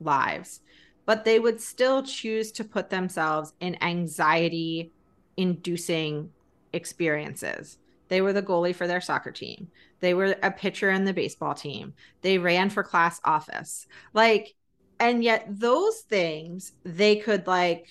[0.00, 0.60] lives,
[1.06, 4.92] but they would still choose to put themselves in anxiety
[5.36, 6.30] inducing
[6.72, 7.78] experiences.
[8.08, 9.68] They were the goalie for their soccer team.
[10.00, 11.94] They were a pitcher in the baseball team.
[12.20, 13.86] They ran for class office.
[14.12, 14.54] Like
[15.00, 17.86] and yet those things they could like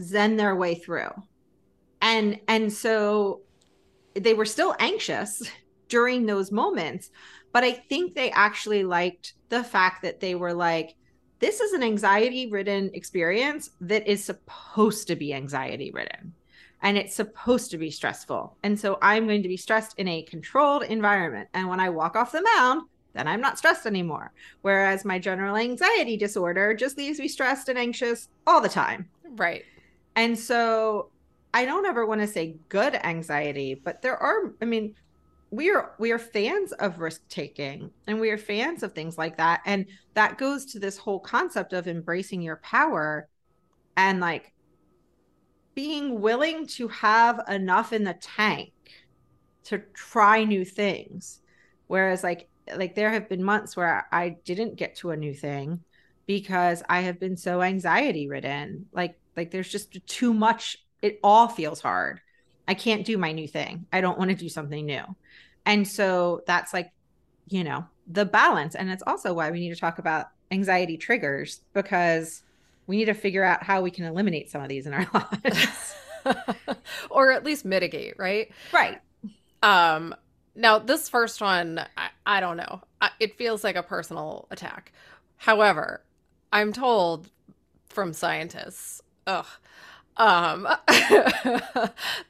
[0.00, 1.10] zen their way through.
[2.00, 3.42] And and so
[4.14, 5.42] they were still anxious
[5.88, 7.10] during those moments
[7.52, 10.94] but i think they actually liked the fact that they were like
[11.40, 16.32] this is an anxiety ridden experience that is supposed to be anxiety ridden
[16.82, 18.56] and it's supposed to be stressful.
[18.62, 21.48] And so i'm going to be stressed in a controlled environment.
[21.52, 24.32] And when i walk off the mound then I'm not stressed anymore.
[24.62, 29.08] Whereas my general anxiety disorder just leaves me stressed and anxious all the time.
[29.36, 29.64] Right.
[30.16, 31.10] And so
[31.52, 34.94] I don't ever want to say good anxiety, but there are, I mean,
[35.50, 39.36] we are we are fans of risk taking and we are fans of things like
[39.36, 43.28] that and that goes to this whole concept of embracing your power
[43.96, 44.52] and like
[45.74, 48.72] being willing to have enough in the tank
[49.64, 51.40] to try new things
[51.88, 55.80] whereas like like there have been months where I didn't get to a new thing
[56.26, 58.86] because I have been so anxiety ridden.
[58.92, 60.76] Like Like there's just too much.
[61.02, 62.20] It all feels hard.
[62.68, 63.86] I can't do my new thing.
[63.92, 65.02] I don't want to do something new.
[65.66, 66.92] And so that's like,
[67.48, 68.74] you know, the balance.
[68.74, 72.42] And it's also why we need to talk about anxiety triggers because
[72.86, 75.94] we need to figure out how we can eliminate some of these in our lives.
[77.10, 78.50] or at least mitigate, right?
[78.72, 79.00] Right.
[79.62, 80.14] Um
[80.54, 82.82] now this first one I, I don't know.
[83.18, 84.92] It feels like a personal attack.
[85.36, 86.04] However,
[86.52, 87.28] I'm told
[87.88, 89.48] from scientists, ugh,
[90.16, 90.62] um,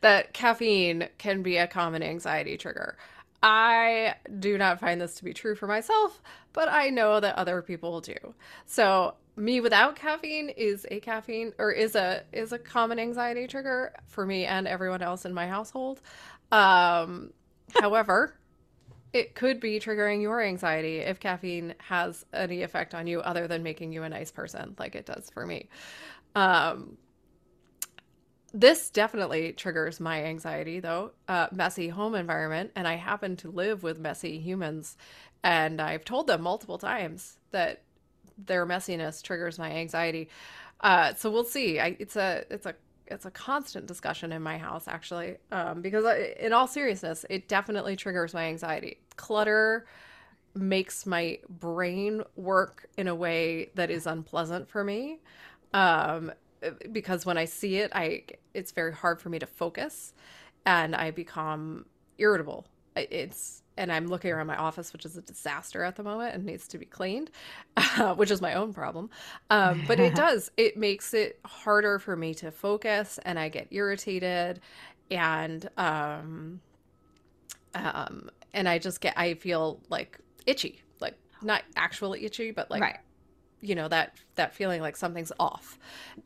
[0.00, 2.96] that caffeine can be a common anxiety trigger.
[3.42, 6.22] I do not find this to be true for myself,
[6.54, 8.16] but I know that other people do.
[8.64, 13.92] So me without caffeine is a caffeine or is a is a common anxiety trigger
[14.06, 16.00] for me and everyone else in my household.
[16.50, 17.34] Um,
[17.78, 18.39] however,
[19.12, 23.62] it could be triggering your anxiety if caffeine has any effect on you other than
[23.62, 25.68] making you a nice person like it does for me.
[26.34, 26.96] Um,
[28.52, 31.12] this definitely triggers my anxiety though.
[31.28, 34.96] Uh, messy home environment and i happen to live with messy humans
[35.44, 37.82] and i've told them multiple times that
[38.46, 40.28] their messiness triggers my anxiety.
[40.80, 41.78] Uh, so we'll see.
[41.78, 42.74] I, it's a it's a
[43.10, 47.48] it's a constant discussion in my house actually um, because I, in all seriousness it
[47.48, 49.86] definitely triggers my anxiety clutter
[50.54, 55.20] makes my brain work in a way that is unpleasant for me
[55.72, 56.32] um,
[56.92, 60.12] because when I see it, I it's very hard for me to focus,
[60.66, 61.86] and I become
[62.18, 62.66] irritable.
[62.96, 66.44] It's and I'm looking around my office, which is a disaster at the moment and
[66.44, 67.30] needs to be cleaned,
[67.78, 69.08] uh, which is my own problem.
[69.48, 70.50] Um, but it does.
[70.58, 74.60] It makes it harder for me to focus, and I get irritated,
[75.10, 76.60] and um,
[77.74, 82.82] um, and I just get I feel like itchy, like not actually itchy, but like
[82.82, 82.98] right
[83.62, 85.78] you know that that feeling like something's off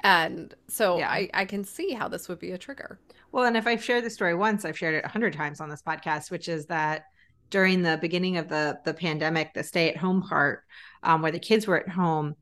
[0.05, 1.11] and so yeah.
[1.11, 3.01] I, I can see how this would be a trigger
[3.33, 5.69] well and if i've shared the story once i've shared it a hundred times on
[5.69, 7.07] this podcast which is that
[7.51, 10.65] during the beginning of the the pandemic the stay at home part
[11.03, 12.35] um, where the kids were at home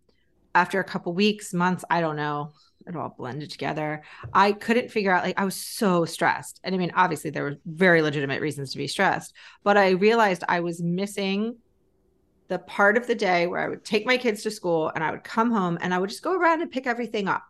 [0.54, 2.52] after a couple weeks months i don't know
[2.84, 4.02] it all blended together.
[4.34, 6.60] I couldn't figure out like i was so stressed.
[6.64, 10.42] And i mean obviously there were very legitimate reasons to be stressed but i realized
[10.48, 11.56] i was missing
[12.52, 15.10] the part of the day where I would take my kids to school and I
[15.10, 17.42] would come home and I would just go around and pick everything up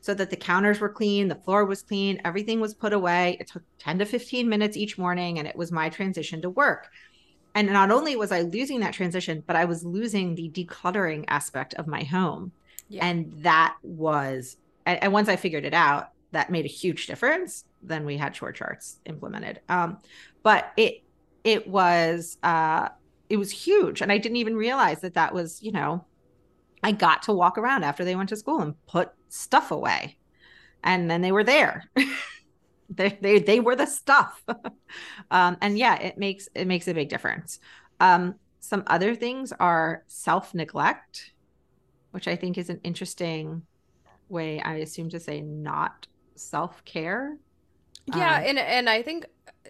[0.00, 3.36] so that the counters were clean, the floor was clean, everything was put away.
[3.40, 6.88] It took 10 to 15 minutes each morning and it was my transition to work.
[7.54, 11.74] And not only was I losing that transition, but I was losing the decluttering aspect
[11.74, 12.52] of my home.
[12.88, 13.06] Yeah.
[13.06, 17.64] And that was, and, and once I figured it out, that made a huge difference.
[17.82, 19.60] Then we had chore charts implemented.
[19.68, 19.98] Um,
[20.42, 21.02] but it,
[21.44, 22.90] it was, uh,
[23.28, 26.04] it was huge and i didn't even realize that that was you know
[26.86, 30.16] i got to walk around after they went to school and put stuff away.
[30.82, 31.84] And then they were there.
[32.88, 34.44] They, they they were the stuff.
[35.32, 37.58] Um, and yeah it makes it makes a big difference.
[37.98, 41.32] Um, some other things are self neglect
[42.10, 43.62] which i think is an interesting
[44.28, 47.36] way i assume to say not self care
[48.14, 49.26] yeah um, and and i think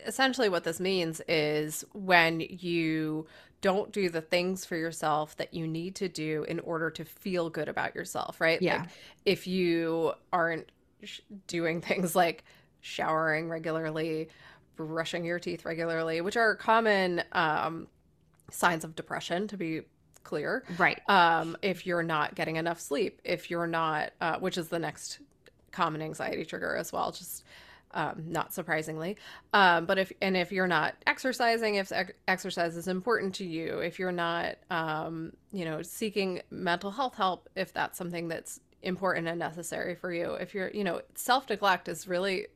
[0.07, 3.27] essentially what this means is when you
[3.67, 7.51] don't do the things for yourself that you need to do in order to feel
[7.51, 8.63] good about yourself, right?
[8.63, 8.77] Yeah.
[8.83, 8.89] Like
[9.25, 10.71] if you aren't
[11.03, 12.45] sh- doing things like
[12.81, 14.29] showering regularly,
[14.77, 17.89] brushing your teeth regularly, which are common um,
[18.53, 19.81] signs of depression, to be
[20.23, 20.63] clear.
[20.79, 21.01] Right.
[21.09, 25.19] Um, if you're not getting enough sleep, if you're not, uh, which is the next
[25.73, 27.43] common anxiety trigger as well, just
[27.97, 29.17] um, not surprisingly.
[29.55, 33.79] Um, but if and if you're not exercising, if ex- exercise is important to you,
[33.79, 39.27] if you're not, um, you know, seeking mental health help, if that's something that's important
[39.27, 42.47] and necessary for you, if you're, you know, self neglect is really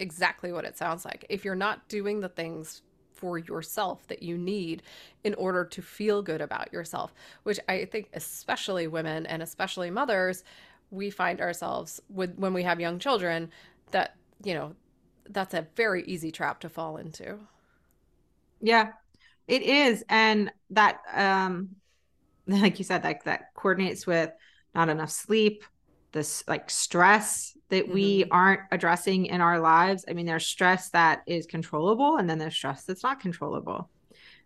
[0.00, 1.24] exactly what it sounds like.
[1.28, 2.82] If you're not doing the things
[3.12, 4.82] for yourself that you need
[5.22, 10.42] in order to feel good about yourself, which I think especially women and especially mothers,
[10.90, 13.50] we find ourselves with when we have young children
[13.92, 14.74] that you know
[15.30, 17.38] that's a very easy trap to fall into.
[18.60, 18.92] Yeah,
[19.46, 20.04] it is.
[20.08, 21.70] And that, um,
[22.46, 24.30] like you said, like that coordinates with
[24.74, 25.64] not enough sleep,
[26.12, 27.94] this like stress that mm-hmm.
[27.94, 30.04] we aren't addressing in our lives.
[30.08, 33.90] I mean, there's stress that is controllable, and then there's stress that's not controllable.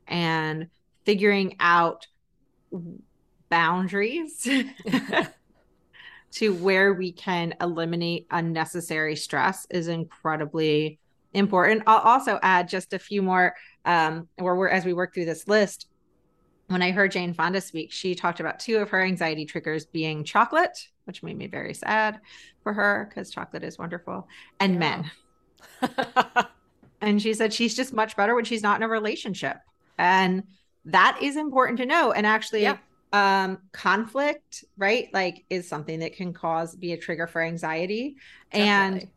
[0.08, 0.68] And
[1.04, 2.06] figuring out
[3.48, 4.48] boundaries
[6.32, 10.98] to where we can eliminate unnecessary stress is incredibly
[11.34, 11.82] important.
[11.86, 13.54] I'll also add just a few more
[13.84, 15.88] um, where we're as we work through this list.
[16.68, 20.24] When I heard Jane Fonda speak, she talked about two of her anxiety triggers being
[20.24, 22.20] chocolate which made me very sad
[22.62, 24.28] for her because chocolate is wonderful,
[24.60, 25.02] and yeah.
[25.80, 26.46] men.
[27.00, 29.58] and she said she's just much better when she's not in a relationship.
[29.98, 30.44] And
[30.86, 32.12] that is important to know.
[32.12, 32.78] And actually, yeah.
[33.12, 35.08] Um, conflict, right?
[35.12, 38.16] Like, is something that can cause be a trigger for anxiety.
[38.52, 39.00] Definitely.
[39.00, 39.08] And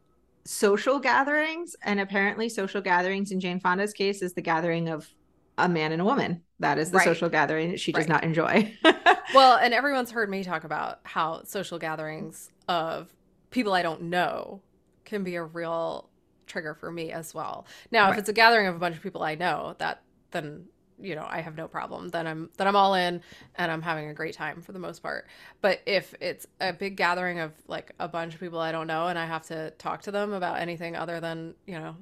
[0.45, 5.09] social gatherings, and apparently, social gatherings in Jane Fonda's case is the gathering of
[5.57, 6.41] a man and a woman.
[6.59, 7.05] That is the right.
[7.05, 8.73] social gathering that she does not enjoy.
[9.33, 13.13] well, and everyone's heard me talk about how social gatherings of
[13.51, 14.61] people I don't know
[15.05, 16.09] can be a real
[16.47, 17.65] trigger for me as well.
[17.91, 18.13] Now, right.
[18.13, 20.65] if it's a gathering of a bunch of people I know, that then
[20.99, 22.09] you know I have no problem.
[22.09, 23.21] Then I'm then I'm all in
[23.55, 25.27] and I'm having a great time for the most part.
[25.61, 29.07] But if it's a big gathering of like a bunch of people I don't know
[29.07, 31.95] and I have to talk to them about anything other than you know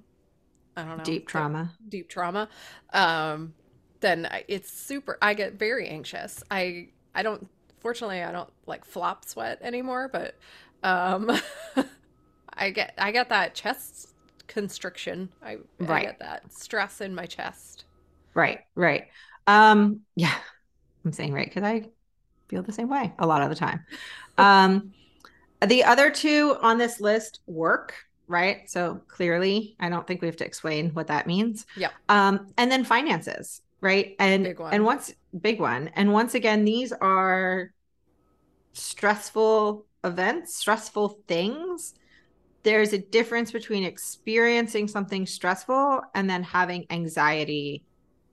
[0.75, 2.49] I don't know deep trauma, deep trauma,
[2.93, 3.53] um,
[3.99, 5.17] then it's super.
[5.21, 6.43] I get very anxious.
[6.49, 7.49] I I don't.
[7.79, 10.35] Fortunately, I don't like flop sweat anymore, but
[10.83, 11.29] um,
[12.53, 14.13] I get I get that chest
[14.47, 15.29] constriction.
[15.41, 15.89] I, right.
[15.89, 17.85] I get that stress in my chest.
[18.33, 19.07] Right, right.
[19.47, 20.33] Um, yeah,
[21.05, 21.89] I'm saying right because I
[22.47, 23.85] feel the same way a lot of the time.
[24.37, 24.93] Um,
[25.65, 27.95] the other two on this list work,
[28.27, 28.69] right?
[28.69, 31.65] So clearly, I don't think we have to explain what that means.
[31.77, 31.89] Yeah.
[32.09, 34.15] Um, and then finances, right?
[34.19, 37.71] And and once big one, and once again, these are
[38.73, 41.93] stressful events, stressful things
[42.63, 47.83] there's a difference between experiencing something stressful and then having anxiety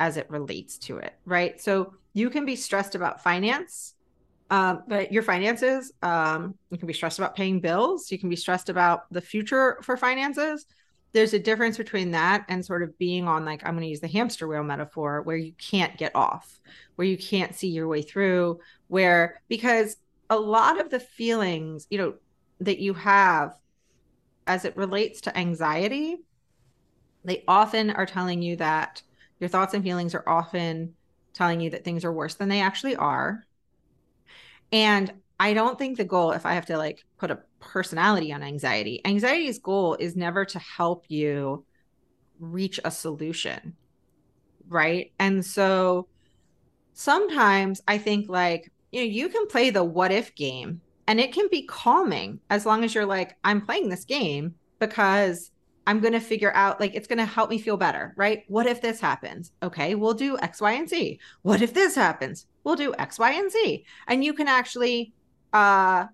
[0.01, 1.61] as it relates to it, right?
[1.61, 3.94] So you can be stressed about finance,
[4.51, 8.34] um, but your finances, um, you can be stressed about paying bills, you can be
[8.34, 10.66] stressed about the future for finances.
[11.12, 14.01] There's a difference between that and sort of being on, like, I'm going to use
[14.01, 16.61] the hamster wheel metaphor, where you can't get off,
[16.96, 19.96] where you can't see your way through, where because
[20.30, 22.14] a lot of the feelings, you know,
[22.61, 23.55] that you have
[24.46, 26.18] as it relates to anxiety,
[27.24, 29.03] they often are telling you that
[29.41, 30.95] your thoughts and feelings are often
[31.32, 33.47] telling you that things are worse than they actually are.
[34.70, 38.43] And I don't think the goal, if I have to like put a personality on
[38.43, 41.64] anxiety, anxiety's goal is never to help you
[42.38, 43.74] reach a solution.
[44.68, 45.12] Right.
[45.18, 46.07] And so
[46.93, 51.32] sometimes I think like, you know, you can play the what if game and it
[51.32, 55.51] can be calming as long as you're like, I'm playing this game because
[55.87, 58.45] I'm going to figure out, like, it's going to help me feel better, right?
[58.49, 59.53] What if this happens?
[59.62, 61.18] Okay, we'll do X, Y, and Z.
[61.43, 62.47] What if this happens?
[62.64, 63.85] We'll do X, Y, and Z.
[64.07, 65.12] And you can actually
[65.53, 66.07] uh,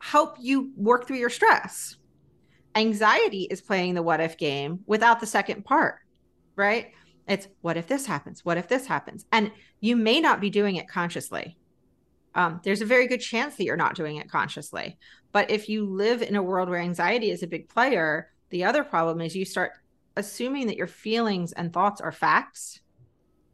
[0.00, 1.96] help you work through your stress.
[2.74, 6.00] Anxiety is playing the what if game without the second part,
[6.56, 6.90] right?
[7.26, 8.44] It's what if this happens?
[8.44, 9.24] What if this happens?
[9.32, 9.50] And
[9.80, 11.56] you may not be doing it consciously
[12.36, 14.98] um, there's a very good chance that you're not doing it consciously.
[15.32, 18.84] But if you live in a world where anxiety is a big player, the other
[18.84, 19.72] problem is you start
[20.16, 22.80] assuming that your feelings and thoughts are facts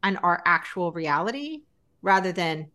[0.02, 1.62] and are actual reality
[2.02, 2.68] rather than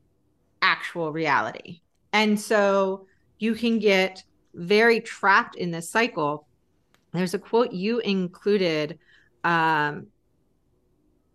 [0.61, 1.81] actual reality.
[2.13, 3.05] And so
[3.37, 6.47] you can get very trapped in this cycle.
[7.13, 8.99] There's a quote you included,
[9.43, 10.07] um,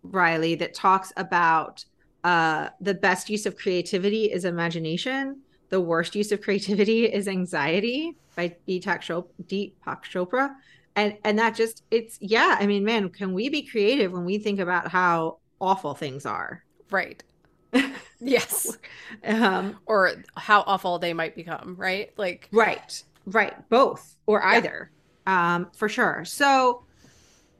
[0.03, 1.85] Riley, that talks about
[2.25, 5.41] uh, the best use of creativity is imagination.
[5.73, 10.57] The worst use of creativity is anxiety by Deepak Chopra,
[10.97, 14.39] And and that just it's yeah, I mean, man, can we be creative when we
[14.39, 16.65] think about how awful things are?
[16.91, 17.25] Right.
[18.21, 18.79] yes.
[19.25, 22.13] Um or how awful they might become, right?
[22.19, 23.03] Like Right.
[23.27, 23.69] Right.
[23.69, 24.93] Both or either.
[25.27, 25.55] Yeah.
[25.57, 26.25] Um for sure.
[26.25, 26.85] So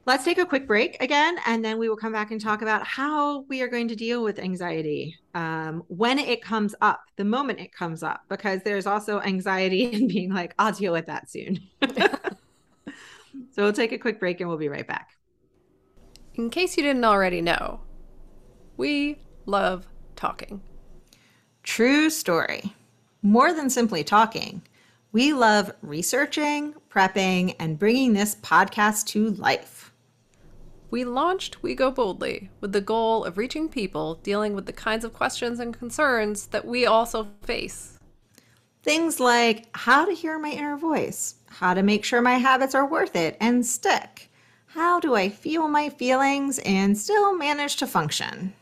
[0.05, 2.85] Let's take a quick break again, and then we will come back and talk about
[2.85, 7.61] how we are going to deal with anxiety um, when it comes up, the moment
[7.61, 11.61] it comes up, because there's also anxiety in being like, I'll deal with that soon.
[13.53, 15.11] so we'll take a quick break and we'll be right back.
[16.35, 17.81] In case you didn't already know,
[18.77, 19.87] we love
[20.17, 20.63] talking.
[21.63, 22.75] True story.
[23.23, 24.63] More than simply talking,
[25.13, 29.92] we love researching, prepping, and bringing this podcast to life
[30.93, 35.07] we launched We Go Boldly with the goal of reaching people dealing with the kinds
[35.07, 37.99] of questions and concerns that we also face.
[38.83, 42.87] Things like how to hear my inner voice, how to make sure my habits are
[42.87, 44.31] worth it and stick,
[44.67, 48.53] how do I feel my feelings and still manage to function.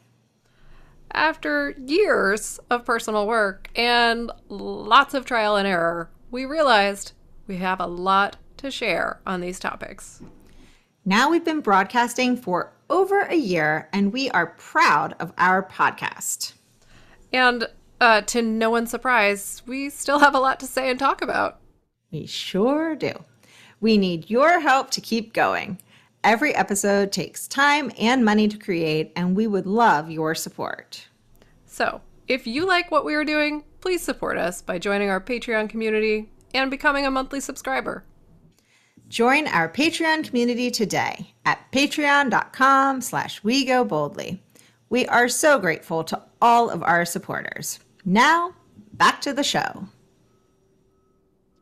[1.10, 7.10] After years of personal work and lots of trial and error, we realized
[7.48, 10.22] we have a lot to share on these topics.
[11.10, 16.52] Now we've been broadcasting for over a year and we are proud of our podcast.
[17.32, 17.66] And
[18.00, 21.58] uh, to no one's surprise, we still have a lot to say and talk about.
[22.12, 23.24] We sure do.
[23.80, 25.80] We need your help to keep going.
[26.22, 31.08] Every episode takes time and money to create, and we would love your support.
[31.66, 35.70] So, if you like what we are doing, please support us by joining our Patreon
[35.70, 38.04] community and becoming a monthly subscriber.
[39.10, 44.40] Join our Patreon community today at patreon.com slash we go boldly.
[44.88, 47.80] We are so grateful to all of our supporters.
[48.04, 48.54] Now,
[48.92, 49.88] back to the show.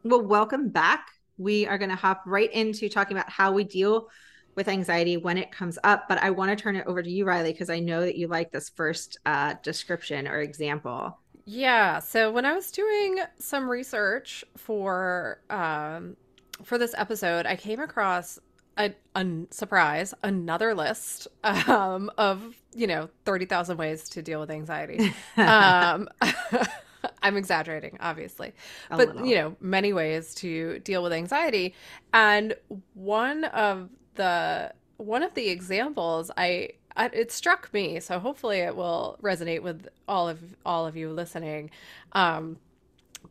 [0.05, 1.09] Well, welcome back.
[1.39, 4.11] We are going to hop right into talking about how we deal
[4.55, 6.07] with anxiety when it comes up.
[6.07, 8.29] But I want to turn it over to you, Riley, because I know that you
[8.29, 11.19] like this first uh, description or example.
[11.47, 12.01] Yeah.
[12.01, 16.19] So when I was doing some research for um,
[16.63, 18.39] for this episode, I came across
[18.79, 24.51] a, a surprise another list um, of you know thirty thousand ways to deal with
[24.51, 25.15] anxiety.
[25.37, 26.09] um,
[27.23, 28.55] I'm exaggerating, obviously,
[28.91, 29.27] a but little.
[29.27, 31.75] you know many ways to deal with anxiety,
[32.13, 32.55] and
[32.95, 38.77] one of the one of the examples I, I it struck me, so hopefully it
[38.77, 41.71] will resonate with all of all of you listening.
[42.13, 42.59] Um,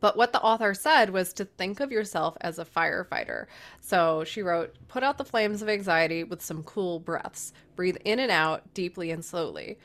[0.00, 3.46] but what the author said was to think of yourself as a firefighter.
[3.80, 7.52] So she wrote, Put out the flames of anxiety with some cool breaths.
[7.76, 9.78] Breathe in and out deeply and slowly.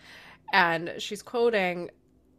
[0.51, 1.89] And she's quoting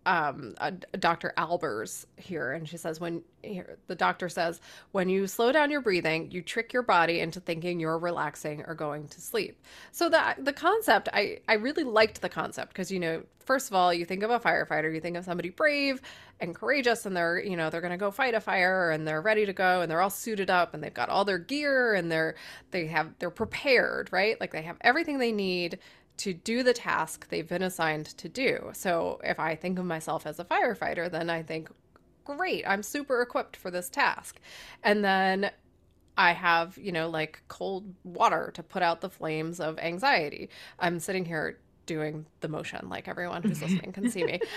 [0.06, 0.54] um,
[0.98, 1.32] Dr.
[1.36, 4.60] Albers here, and she says, when here, the doctor says,
[4.92, 8.74] when you slow down your breathing, you trick your body into thinking you're relaxing or
[8.74, 9.62] going to sleep.
[9.92, 13.74] So that the concept, I I really liked the concept because you know, first of
[13.74, 16.00] all, you think of a firefighter, you think of somebody brave
[16.40, 19.46] and courageous, and they're you know they're gonna go fight a fire and they're ready
[19.46, 22.34] to go and they're all suited up and they've got all their gear and they're
[22.70, 24.40] they have they're prepared, right?
[24.40, 25.78] Like they have everything they need
[26.18, 28.70] to do the task they've been assigned to do.
[28.72, 31.70] So if I think of myself as a firefighter, then I think,
[32.24, 34.38] great, I'm super equipped for this task.
[34.82, 35.50] And then
[36.16, 40.48] I have, you know, like cold water to put out the flames of anxiety.
[40.78, 44.40] I'm sitting here doing the motion like everyone who's listening can see me.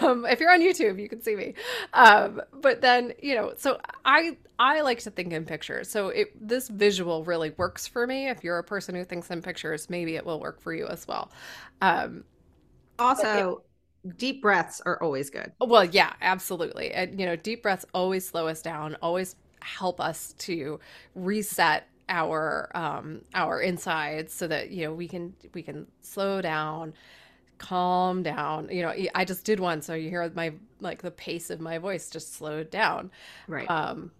[0.00, 1.54] Um, if you're on youtube you can see me.
[1.92, 5.88] Um, but then you know so i i like to think in pictures.
[5.88, 8.28] So it this visual really works for me.
[8.28, 11.06] If you're a person who thinks in pictures maybe it will work for you as
[11.06, 11.30] well.
[11.80, 12.24] Um,
[12.98, 13.62] also
[14.16, 15.52] deep breaths are always good.
[15.60, 16.92] Well yeah absolutely.
[16.92, 20.80] And you know deep breaths always slow us down always help us to
[21.14, 26.94] reset our um our insides so that you know we can we can slow down
[27.58, 28.68] calm down.
[28.70, 31.78] You know i just did one so you hear my like the pace of my
[31.78, 33.10] voice just slowed down.
[33.46, 33.68] Right.
[33.70, 34.12] Um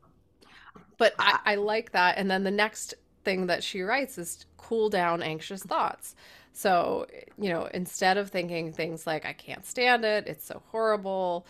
[0.97, 2.19] but I, I like that.
[2.19, 6.17] And then the next thing that she writes is cool down anxious thoughts.
[6.53, 7.07] So
[7.39, 11.47] you know instead of thinking things like i can't stand it it's so horrible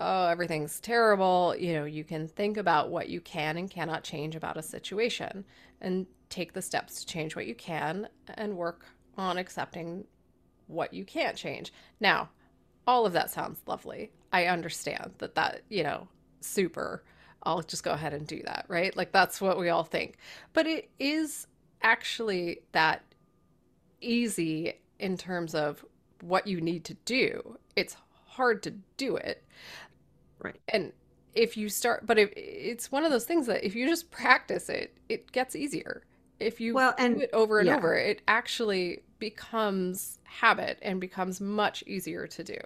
[0.00, 4.36] oh, everything's terrible, you know, you can think about what you can and cannot change
[4.36, 5.44] about a situation
[5.80, 8.84] and take the steps to change what you can and work
[9.16, 10.04] on accepting
[10.66, 11.72] what you can't change.
[11.98, 12.28] Now,
[12.86, 14.12] all of that sounds lovely.
[14.32, 16.08] I understand that that, you know,
[16.40, 17.02] super
[17.42, 18.96] I'll just go ahead and do that, right?
[18.96, 20.16] Like that's what we all think.
[20.52, 21.46] But it is
[21.82, 23.02] actually that
[24.00, 25.84] easy in terms of
[26.20, 27.58] what you need to do.
[27.76, 27.96] It's
[28.26, 29.44] hard to do it.
[30.38, 30.60] Right.
[30.68, 30.92] And
[31.34, 34.68] if you start, but if, it's one of those things that if you just practice
[34.68, 36.02] it, it gets easier.
[36.40, 37.76] If you well, and, do it over and yeah.
[37.76, 42.58] over, it actually becomes habit and becomes much easier to do.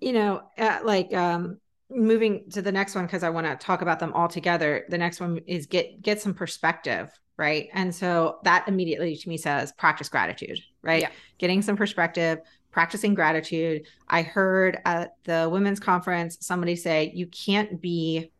[0.00, 1.58] You know, uh, like um,
[1.90, 4.84] moving to the next one because I want to talk about them all together.
[4.88, 7.68] The next one is get get some perspective, right?
[7.72, 11.02] And so that immediately to me says practice gratitude, right?
[11.02, 11.10] Yeah.
[11.38, 12.40] Getting some perspective,
[12.74, 13.86] practicing gratitude.
[14.08, 18.32] I heard at the women's conference somebody say you can't be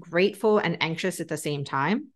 [0.00, 2.08] grateful and anxious at the same time.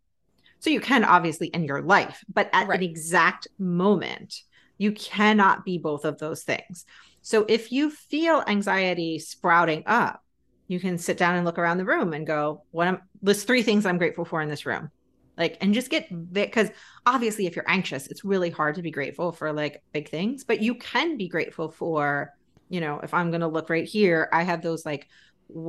[0.59, 2.81] So you can obviously in your life, but at right.
[2.81, 4.43] an exact moment,
[4.77, 6.85] you cannot be both of those things.
[7.23, 10.25] So if you feel anxiety sprouting up,
[10.67, 13.63] you can sit down and look around the room and go, what am list three
[13.63, 14.91] things I'm grateful for in this room
[15.37, 16.71] like and just get because
[17.05, 20.61] obviously if you're anxious it's really hard to be grateful for like big things but
[20.63, 22.33] you can be grateful for
[22.69, 25.09] you know if i'm going to look right here i have those like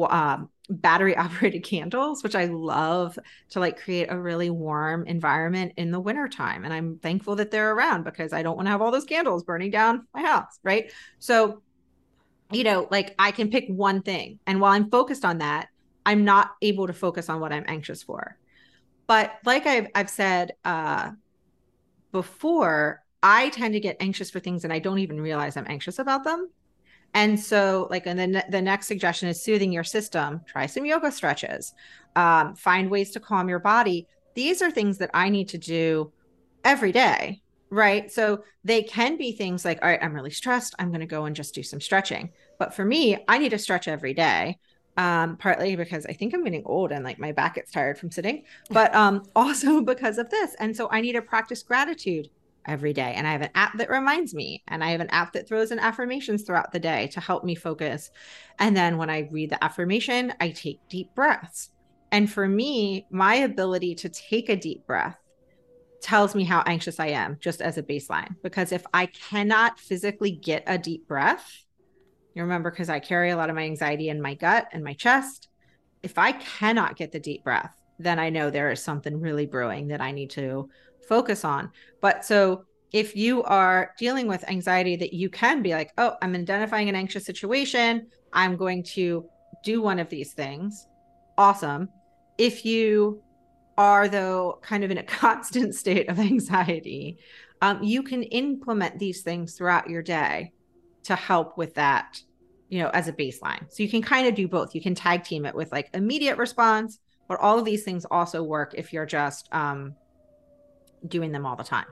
[0.09, 3.17] um, battery operated candles which i love
[3.49, 7.73] to like create a really warm environment in the wintertime and i'm thankful that they're
[7.73, 10.91] around because i don't want to have all those candles burning down my house right?
[11.19, 11.61] So
[12.51, 15.67] you know like i can pick one thing and while i'm focused on that
[16.05, 18.37] i'm not able to focus on what i'm anxious for
[19.07, 21.11] but like I've, I've said uh,
[22.11, 25.99] before, I tend to get anxious for things and I don't even realize I'm anxious
[25.99, 26.49] about them.
[27.13, 30.41] And so, like, and then the next suggestion is soothing your system.
[30.45, 31.73] Try some yoga stretches.
[32.15, 34.07] Um, find ways to calm your body.
[34.35, 36.11] These are things that I need to do
[36.63, 38.11] every day, right?
[38.11, 40.75] So they can be things like, all right, I'm really stressed.
[40.77, 42.29] I'm going to go and just do some stretching.
[42.59, 44.59] But for me, I need to stretch every day.
[44.97, 48.09] Um, partly because I think I'm getting old and like my back gets tired from
[48.09, 50.55] sitting, but um, also because of this.
[50.59, 52.29] And so I need to practice gratitude
[52.67, 53.13] every day.
[53.15, 55.71] And I have an app that reminds me, and I have an app that throws
[55.71, 58.11] in affirmations throughout the day to help me focus.
[58.59, 61.69] And then when I read the affirmation, I take deep breaths.
[62.11, 65.17] And for me, my ability to take a deep breath
[66.01, 68.35] tells me how anxious I am, just as a baseline.
[68.43, 71.65] Because if I cannot physically get a deep breath,
[72.37, 74.93] you remember, because I carry a lot of my anxiety in my gut and my
[74.93, 75.49] chest.
[76.03, 79.87] If I cannot get the deep breath, then I know there is something really brewing
[79.87, 80.69] that I need to
[81.07, 81.71] focus on.
[81.99, 86.35] But so if you are dealing with anxiety, that you can be like, oh, I'm
[86.35, 88.07] identifying an anxious situation.
[88.31, 89.27] I'm going to
[89.63, 90.87] do one of these things.
[91.37, 91.89] Awesome.
[92.37, 93.23] If you
[93.77, 97.17] are, though, kind of in a constant state of anxiety,
[97.61, 100.51] um, you can implement these things throughout your day
[101.07, 102.21] to help with that
[102.69, 103.71] you know, as a baseline.
[103.71, 104.75] So you can kind of do both.
[104.75, 108.43] You can tag team it with like immediate response, but all of these things also
[108.43, 109.95] work if you're just um,
[111.07, 111.85] doing them all the time.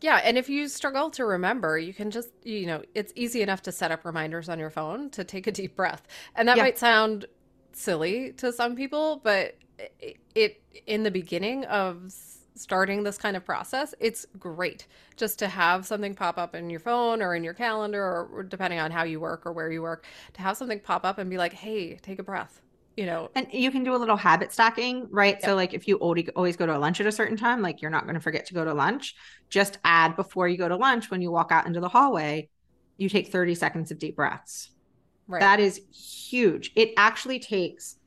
[0.00, 3.62] Yeah, and if you struggle to remember, you can just, you know, it's easy enough
[3.62, 6.06] to set up reminders on your phone to take a deep breath.
[6.36, 6.64] And that yeah.
[6.64, 7.26] might sound
[7.72, 9.56] silly to some people, but
[9.98, 12.12] it, it in the beginning of
[12.58, 14.86] starting this kind of process, it's great
[15.16, 18.78] just to have something pop up in your phone or in your calendar or depending
[18.78, 20.04] on how you work or where you work,
[20.34, 22.60] to have something pop up and be like, "Hey, take a breath."
[22.96, 23.30] You know.
[23.36, 25.36] And you can do a little habit stacking, right?
[25.36, 25.44] Yep.
[25.44, 27.92] So like if you always go to a lunch at a certain time, like you're
[27.92, 29.14] not going to forget to go to lunch,
[29.48, 32.48] just add before you go to lunch when you walk out into the hallway,
[32.96, 34.70] you take 30 seconds of deep breaths.
[35.28, 35.40] Right.
[35.40, 36.72] That is huge.
[36.74, 37.98] It actually takes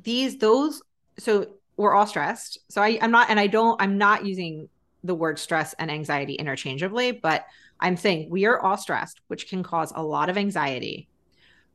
[0.00, 0.82] these those
[1.18, 2.58] so we're all stressed.
[2.68, 4.68] So I, I'm not, and I don't, I'm not using
[5.02, 7.44] the word stress and anxiety interchangeably, but
[7.80, 11.08] I'm saying we are all stressed, which can cause a lot of anxiety.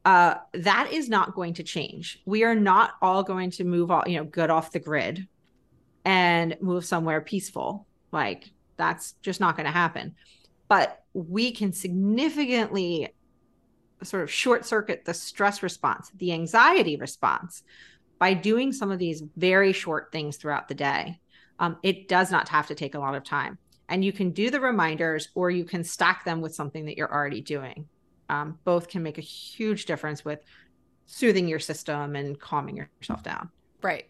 [0.05, 2.21] Uh, that is not going to change.
[2.25, 5.27] We are not all going to move all, you know, good off the grid
[6.05, 7.85] and move somewhere peaceful.
[8.11, 10.15] Like that's just not going to happen.
[10.67, 13.09] But we can significantly
[14.03, 17.63] sort of short circuit the stress response, the anxiety response
[18.19, 21.19] by doing some of these very short things throughout the day.
[21.57, 23.57] Um, it does not have to take a lot of time.
[23.87, 27.11] And you can do the reminders or you can stack them with something that you're
[27.11, 27.87] already doing.
[28.29, 30.41] Um, both can make a huge difference with
[31.07, 33.49] soothing your system and calming yourself down.
[33.81, 34.05] Right.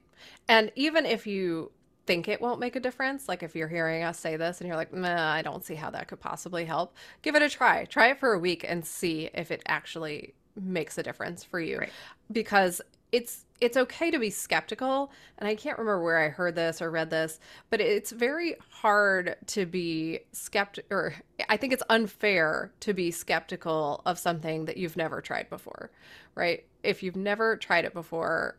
[0.50, 1.72] And even if you
[2.06, 4.76] think it won't make a difference, like if you're hearing us say this and you're
[4.76, 7.86] like, nah, I don't see how that could possibly help, give it a try.
[7.86, 11.78] Try it for a week and see if it actually makes a difference for you.
[11.78, 11.92] Right.
[12.32, 12.82] Because
[13.12, 16.90] it's it's okay to be skeptical and i can't remember where i heard this or
[16.90, 17.40] read this
[17.70, 21.14] but it's very hard to be skeptic or
[21.50, 25.92] i think it's unfair to be skeptical of something that you've never tried before
[26.40, 26.66] right?
[26.84, 28.58] If you've never tried it before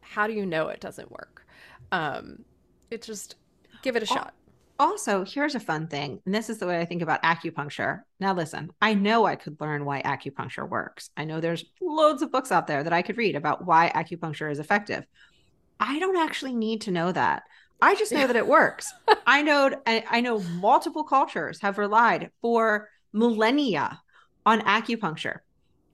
[0.00, 1.46] how do you know it doesn't work?
[1.92, 2.44] Um
[2.90, 3.36] it just
[3.82, 4.32] give it a shot
[4.78, 8.00] also, here's a fun thing, and this is the way I think about acupuncture.
[8.20, 11.10] Now, listen, I know I could learn why acupuncture works.
[11.16, 14.50] I know there's loads of books out there that I could read about why acupuncture
[14.50, 15.04] is effective.
[15.80, 17.44] I don't actually need to know that.
[17.80, 18.92] I just know that it works.
[19.26, 24.00] I know I know multiple cultures have relied for millennia
[24.46, 25.38] on acupuncture.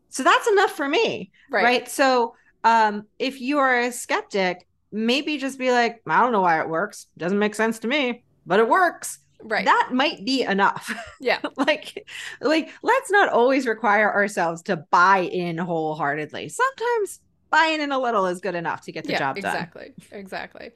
[0.08, 1.32] So that's enough for me.
[1.50, 1.64] Right.
[1.64, 1.88] right?
[1.88, 6.60] So um, if you are a skeptic, maybe just be like, I don't know why
[6.60, 7.06] it works.
[7.16, 9.18] Doesn't make sense to me but it works.
[9.45, 9.64] Right.
[9.64, 10.93] That might be enough.
[11.20, 11.40] Yeah.
[11.57, 12.09] Like
[12.40, 16.49] like let's not always require ourselves to buy in wholeheartedly.
[16.49, 17.20] Sometimes
[17.51, 19.55] buying in a little is good enough to get the yeah, job done.
[19.55, 20.70] exactly exactly.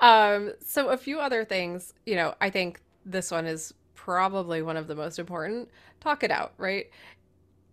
[0.00, 4.76] Um so a few other things you know i think this one is probably one
[4.76, 5.68] of the most important.
[6.00, 6.86] Talk it out right?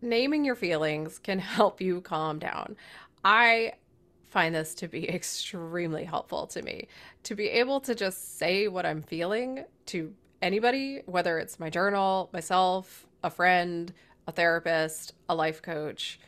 [0.01, 2.75] Naming your feelings can help you calm down.
[3.23, 3.73] I
[4.29, 6.87] find this to be extremely helpful to me
[7.23, 12.29] to be able to just say what I'm feeling to anybody, whether it's my journal,
[12.31, 13.91] myself, a friend,
[14.27, 16.19] a therapist, a life coach,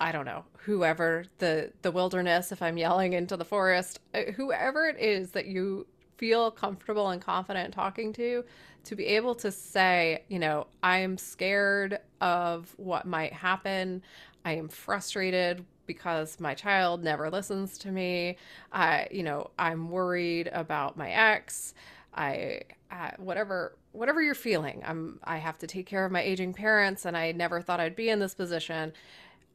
[0.00, 4.86] I don't know, whoever the the wilderness if I'm yelling into the forest, uh, whoever
[4.86, 8.44] it is that you feel comfortable and confident talking to
[8.84, 14.02] to be able to say, you know, I'm scared of what might happen.
[14.44, 18.36] I am frustrated because my child never listens to me.
[18.72, 21.74] I, you know, I'm worried about my ex.
[22.14, 24.82] I, uh, whatever, whatever you're feeling.
[24.86, 27.96] I'm, I have to take care of my aging parents and I never thought I'd
[27.96, 28.92] be in this position.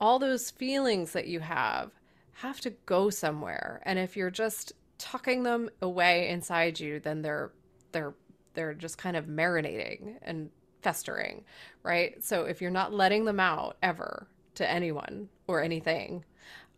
[0.01, 1.91] All those feelings that you have
[2.33, 3.81] have to go somewhere.
[3.85, 7.51] And if you're just tucking them away inside you, then they're,
[7.91, 8.13] they're,
[8.53, 10.49] they're just kind of marinating and
[10.81, 11.43] festering,
[11.83, 12.23] right?
[12.23, 14.27] So if you're not letting them out ever
[14.59, 16.23] to anyone or anything,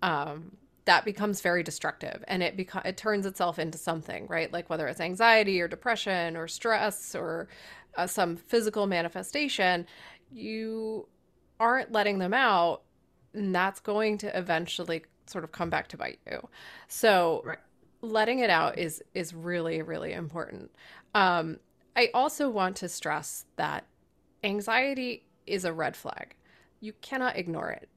[0.02, 0.56] um,
[0.86, 2.24] that becomes very destructive.
[2.28, 4.52] And it becomes it turns itself into something right?
[4.52, 7.48] Like whether it's anxiety or depression or stress or
[7.98, 9.86] uh, some physical manifestation
[10.32, 11.08] you
[11.60, 12.84] aren't letting them out
[13.34, 16.48] and that's going to eventually sort of come back to bite you.
[16.88, 17.58] So right.
[18.02, 20.72] letting it out is is really really important.
[21.14, 21.58] Um,
[21.96, 23.86] i also want to stress that
[24.44, 26.36] anxiety is a red flag
[26.82, 27.88] you cannot ignore it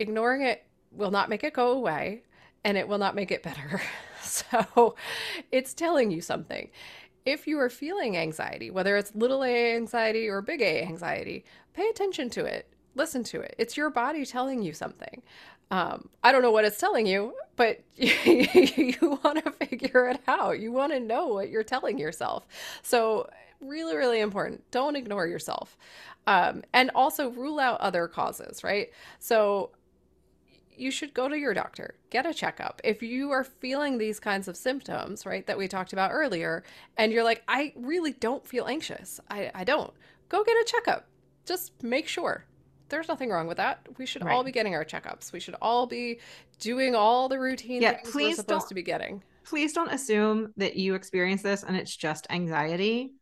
[0.00, 2.22] ignoring it will not make it go away
[2.64, 3.80] and it will not make it better.
[4.22, 4.96] so
[5.52, 6.68] it's telling you something.
[7.24, 11.86] If you are feeling anxiety, whether it's little a anxiety or big A anxiety, pay
[11.88, 12.66] attention to it.
[12.96, 13.54] Listen to it.
[13.58, 15.22] It's your body telling you something.
[15.70, 20.58] Um, I don't know what it's telling you, but you want to figure it out.
[20.58, 22.48] You want to know what you're telling yourself.
[22.82, 23.28] So,
[23.60, 24.68] really, really important.
[24.70, 25.76] Don't ignore yourself.
[26.26, 28.90] Um, and also rule out other causes, right?
[29.18, 29.70] So,
[30.80, 32.80] you should go to your doctor, get a checkup.
[32.82, 36.64] If you are feeling these kinds of symptoms, right, that we talked about earlier,
[36.96, 39.92] and you're like, I really don't feel anxious, I, I don't,
[40.30, 41.06] go get a checkup.
[41.44, 42.46] Just make sure.
[42.88, 43.86] There's nothing wrong with that.
[43.98, 44.34] We should right.
[44.34, 45.32] all be getting our checkups.
[45.32, 46.18] We should all be
[46.58, 49.22] doing all the routine yeah, things we're supposed to be getting.
[49.44, 53.12] Please don't assume that you experience this and it's just anxiety.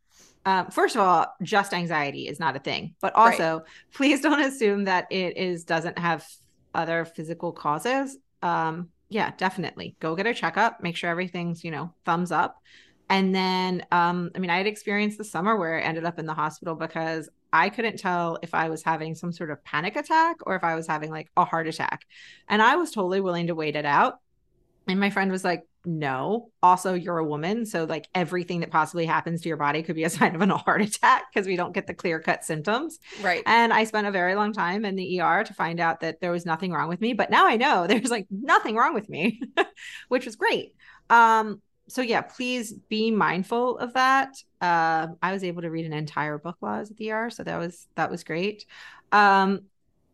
[0.49, 3.67] Um, first of all, just anxiety is not a thing, but also right.
[3.93, 6.27] please don't assume that it is doesn't have
[6.75, 11.93] other physical causes, um, yeah, definitely go get a checkup, make sure everything's, you know,
[12.07, 12.63] thumbs up.
[13.11, 16.25] And then, um, I mean, I had experienced the summer where I ended up in
[16.25, 20.37] the hospital because I couldn't tell if I was having some sort of panic attack
[20.47, 22.07] or if I was having like a heart attack.
[22.49, 24.21] And I was totally willing to wait it out.
[24.87, 26.51] And my friend was like, no.
[26.62, 27.64] Also, you're a woman.
[27.64, 30.57] So, like, everything that possibly happens to your body could be a sign of a
[30.57, 32.99] heart attack because we don't get the clear cut symptoms.
[33.22, 33.43] Right.
[33.47, 36.30] And I spent a very long time in the ER to find out that there
[36.30, 37.14] was nothing wrong with me.
[37.14, 39.41] But now I know there's like nothing wrong with me,
[40.09, 40.74] which was great.
[41.09, 44.36] Um, so yeah, please be mindful of that.
[44.61, 47.30] Uh, I was able to read an entire book while I was at the ER,
[47.30, 48.66] so that was that was great.
[49.11, 49.62] Um,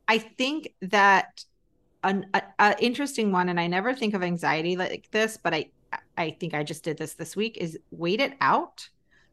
[0.06, 1.44] I think that
[2.04, 5.70] an a, a interesting one, and I never think of anxiety like this, but I
[6.16, 8.88] I think I just did this this week is wait it out.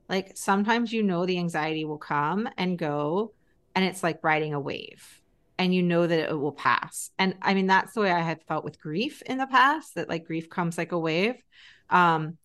[0.10, 3.34] Like sometimes you know the anxiety will come and go,
[3.76, 5.22] and it's like riding a wave,
[5.60, 7.12] and you know that it will pass.
[7.20, 9.96] And I mean that's the way I had felt with grief in the past.
[9.96, 11.42] That like grief comes like a wave.
[11.90, 12.38] Um,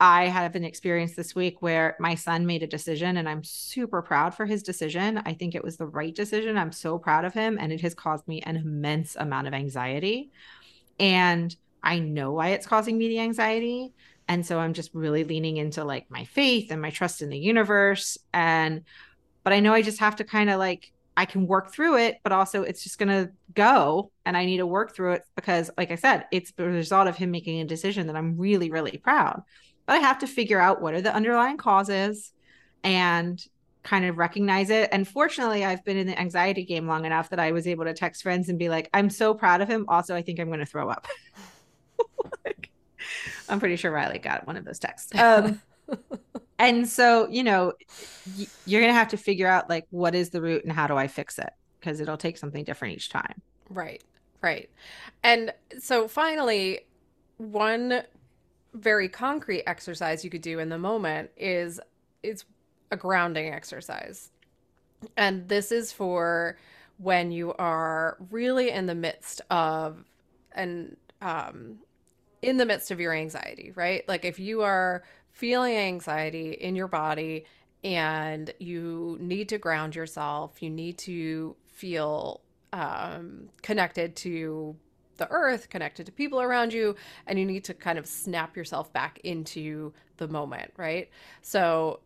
[0.00, 4.00] I have an experience this week where my son made a decision and I'm super
[4.00, 5.20] proud for his decision.
[5.26, 6.56] I think it was the right decision.
[6.56, 10.30] I'm so proud of him and it has caused me an immense amount of anxiety.
[10.98, 13.92] And I know why it's causing me the anxiety.
[14.26, 17.38] And so I'm just really leaning into like my faith and my trust in the
[17.38, 18.16] universe.
[18.32, 18.84] And,
[19.44, 22.20] but I know I just have to kind of like, I can work through it,
[22.22, 25.70] but also it's just going to go and I need to work through it because,
[25.76, 28.96] like I said, it's the result of him making a decision that I'm really, really
[28.96, 29.42] proud
[29.90, 32.32] but I have to figure out what are the underlying causes
[32.84, 33.44] and
[33.82, 34.88] kind of recognize it.
[34.92, 37.92] And fortunately, I've been in the anxiety game long enough that I was able to
[37.92, 39.86] text friends and be like, I'm so proud of him.
[39.88, 41.08] Also, I think I'm going to throw up.
[42.44, 42.70] like,
[43.48, 45.12] I'm pretty sure Riley got one of those texts.
[45.18, 45.60] Um,
[46.60, 47.72] and so, you know,
[48.38, 50.86] y- you're going to have to figure out like what is the root and how
[50.86, 51.50] do I fix it?
[51.80, 53.42] Because it'll take something different each time.
[53.68, 54.04] Right.
[54.40, 54.70] Right.
[55.24, 56.82] And so finally,
[57.38, 58.04] one
[58.74, 61.80] very concrete exercise you could do in the moment is
[62.22, 62.44] it's
[62.90, 64.30] a grounding exercise.
[65.16, 66.58] And this is for
[66.98, 70.04] when you are really in the midst of
[70.52, 71.78] and um
[72.42, 74.06] in the midst of your anxiety, right?
[74.08, 75.02] Like if you are
[75.32, 77.44] feeling anxiety in your body
[77.84, 82.40] and you need to ground yourself, you need to feel
[82.72, 84.76] um, connected to
[85.20, 86.96] the earth, connected to people around you,
[87.28, 91.08] and you need to kind of snap yourself back into the moment, right?
[91.42, 92.00] So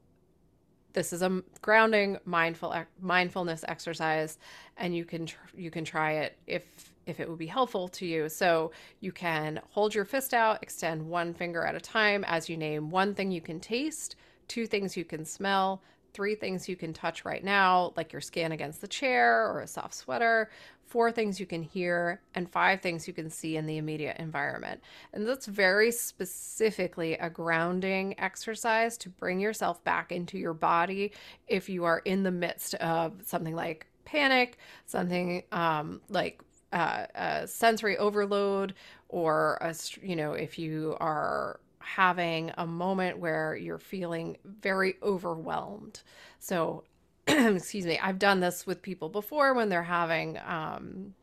[0.92, 4.38] this is a grounding mindful mindfulness exercise
[4.76, 8.28] and you can you can try it if if it would be helpful to you.
[8.28, 12.56] So you can hold your fist out, extend one finger at a time as you
[12.56, 14.16] name one thing you can taste,
[14.48, 15.82] two things you can smell,
[16.14, 19.66] three things you can touch right now, like your skin against the chair or a
[19.66, 20.48] soft sweater,
[20.94, 24.80] four things you can hear, and five things you can see in the immediate environment.
[25.12, 31.10] And that's very specifically a grounding exercise to bring yourself back into your body
[31.48, 36.40] if you are in the midst of something like panic, something um, like
[36.72, 38.74] uh, a sensory overload,
[39.08, 46.02] or a, you know, if you are having a moment where you're feeling very overwhelmed.
[46.38, 46.84] So,
[47.26, 51.14] excuse me, I've done this with people before when they're having um,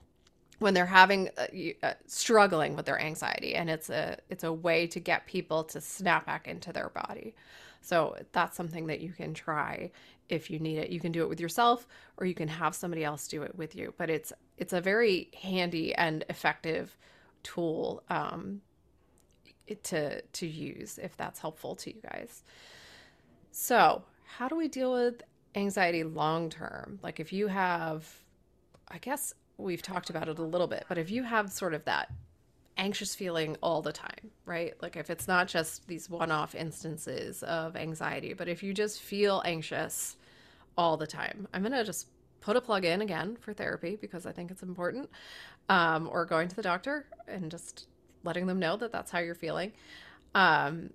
[0.59, 1.47] when they're having uh,
[1.83, 5.81] uh, struggling with their anxiety and it's a it's a way to get people to
[5.81, 7.35] snap back into their body.
[7.83, 9.91] So, that's something that you can try
[10.29, 10.91] if you need it.
[10.91, 11.87] You can do it with yourself
[12.17, 15.29] or you can have somebody else do it with you, but it's it's a very
[15.41, 16.97] handy and effective
[17.43, 18.61] tool um,
[19.83, 22.43] to to use if that's helpful to you guys.
[23.51, 24.03] So,
[24.37, 25.21] how do we deal with
[25.55, 26.99] anxiety long term?
[27.01, 28.07] Like if you have
[28.87, 31.85] I guess we've talked about it a little bit, but if you have sort of
[31.85, 32.11] that
[32.77, 34.73] anxious feeling all the time, right?
[34.81, 39.41] Like if it's not just these one-off instances of anxiety, but if you just feel
[39.45, 40.17] anxious
[40.77, 41.47] all the time.
[41.53, 42.07] I'm going to just
[42.39, 45.09] put a plug in again for therapy because I think it's important,
[45.69, 47.87] um, or going to the doctor and just
[48.23, 49.73] letting them know that that's how you're feeling.
[50.33, 50.91] Um,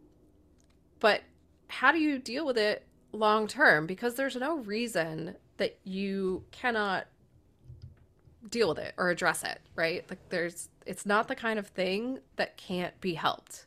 [0.99, 1.23] but
[1.69, 2.86] how do you deal with it
[3.17, 3.87] long term?
[3.87, 7.07] Because there's no reason that you cannot
[8.49, 10.05] deal with it or address it, right?
[10.09, 13.67] Like there's, it's not the kind of thing that can't be helped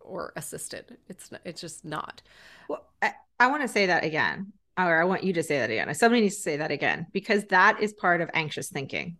[0.00, 0.96] or assisted.
[1.08, 2.22] It's it's just not.
[2.68, 5.70] Well, I, I want to say that again or I want you to say that
[5.70, 5.92] again.
[5.94, 9.16] Somebody needs to say that again because that is part of anxious thinking.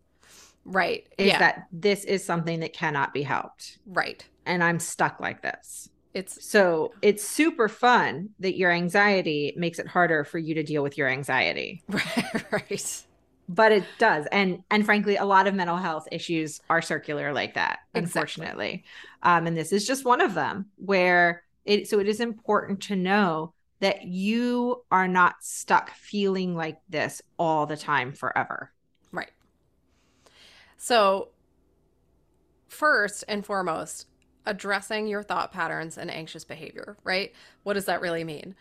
[0.64, 1.08] Right.
[1.18, 1.38] Is yeah.
[1.38, 3.78] that this is something that cannot be helped.
[3.86, 4.26] Right.
[4.46, 5.88] And I'm stuck like this.
[6.14, 10.82] It's so it's super fun that your anxiety makes it harder for you to deal
[10.82, 11.82] with your anxiety.
[12.52, 13.04] right.
[13.48, 14.26] But it does.
[14.30, 18.66] And and frankly, a lot of mental health issues are circular like that, unfortunately.
[18.66, 18.84] Exactly.
[19.22, 22.96] Um, and this is just one of them where it so it is important to
[22.96, 28.70] know that you are not stuck feeling like this all the time forever.
[29.10, 29.32] Right.
[30.76, 31.28] So,
[32.68, 34.06] first and foremost,
[34.46, 37.32] addressing your thought patterns and anxious behavior, right?
[37.62, 38.54] What does that really mean?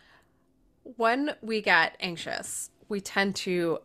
[0.84, 3.80] When we get anxious, we tend to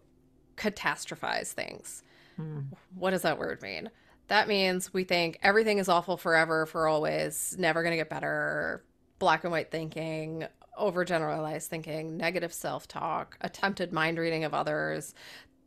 [0.57, 2.03] catastrophize things.
[2.36, 2.61] Hmm.
[2.94, 3.90] What does that word mean?
[4.28, 8.84] That means we think everything is awful forever, for always, never going to get better,
[9.18, 10.47] black and white thinking,
[10.78, 15.14] overgeneralized thinking, negative self talk, attempted mind reading of others,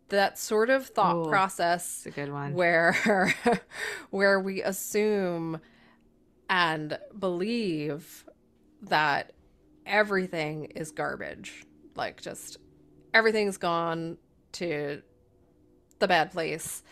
[0.09, 2.53] that sort of thought Ooh, process a good one.
[2.53, 3.33] where
[4.09, 5.59] where we assume
[6.49, 8.25] and believe
[8.81, 9.33] that
[9.85, 11.63] everything is garbage.
[11.95, 12.57] Like just
[13.13, 14.17] everything's gone
[14.53, 15.01] to
[15.99, 16.83] the bad place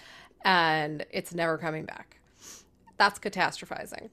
[0.45, 2.19] and it's never coming back.
[2.97, 4.09] That's catastrophizing.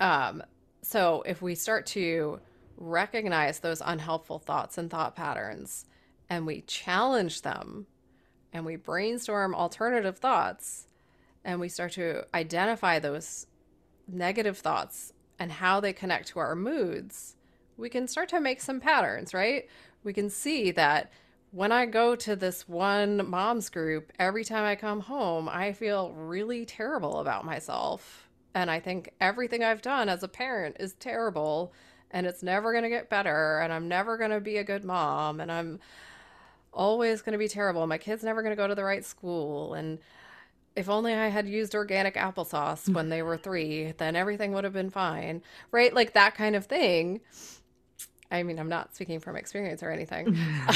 [0.00, 0.42] Um
[0.82, 2.40] so if we start to
[2.76, 5.86] recognize those unhelpful thoughts and thought patterns
[6.28, 7.86] and we challenge them
[8.52, 10.88] and we brainstorm alternative thoughts
[11.44, 13.46] and we start to identify those
[14.12, 17.36] negative thoughts and how they connect to our moods,
[17.76, 19.68] we can start to make some patterns, right?
[20.04, 21.10] We can see that
[21.50, 26.12] when I go to this one mom's group, every time I come home, I feel
[26.12, 28.28] really terrible about myself.
[28.54, 31.72] And I think everything I've done as a parent is terrible
[32.10, 34.84] and it's never going to get better and I'm never going to be a good
[34.84, 35.80] mom and I'm
[36.72, 37.86] always going to be terrible.
[37.86, 39.98] My kid's never going to go to the right school and
[40.74, 44.72] if only I had used organic applesauce when they were 3, then everything would have
[44.72, 45.42] been fine.
[45.70, 45.92] Right?
[45.92, 47.20] Like that kind of thing.
[48.30, 50.36] I mean, I'm not speaking from experience or anything.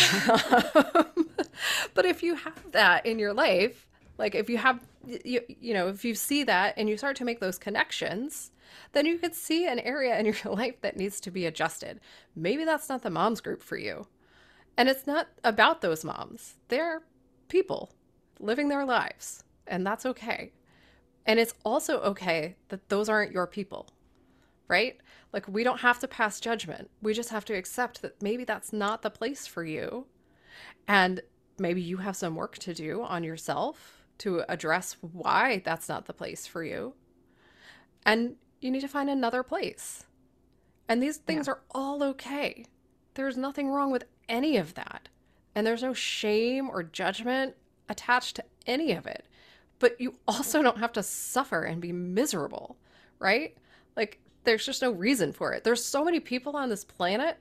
[1.95, 3.87] but if you have that in your life,
[4.19, 7.25] like if you have you, you know, if you see that and you start to
[7.25, 8.51] make those connections,
[8.93, 12.01] then you could see an area in your life that needs to be adjusted.
[12.35, 14.07] Maybe that's not the moms group for you.
[14.77, 16.57] And it's not about those moms.
[16.69, 17.03] They're
[17.49, 17.93] people
[18.39, 20.53] living their lives, and that's okay.
[21.27, 23.89] And it's also okay that those aren't your people,
[24.69, 24.97] right?
[25.33, 26.91] Like, we don't have to pass judgment.
[27.03, 30.07] We just have to accept that maybe that's not the place for you.
[30.87, 31.21] And
[31.59, 36.13] maybe you have some work to do on yourself to address why that's not the
[36.13, 36.95] place for you.
[38.05, 40.05] And you need to find another place.
[40.89, 41.55] And these things yeah.
[41.55, 42.67] are all okay.
[43.15, 45.09] There's nothing wrong with any of that.
[45.55, 47.57] And there's no shame or judgment
[47.89, 49.27] attached to any of it.
[49.79, 52.77] But you also don't have to suffer and be miserable,
[53.19, 53.57] right?
[53.97, 55.65] Like, there's just no reason for it.
[55.65, 57.39] There's so many people on this planet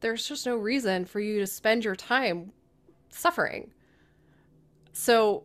[0.00, 2.52] there's just no reason for you to spend your time
[3.08, 3.72] suffering.
[4.92, 5.44] So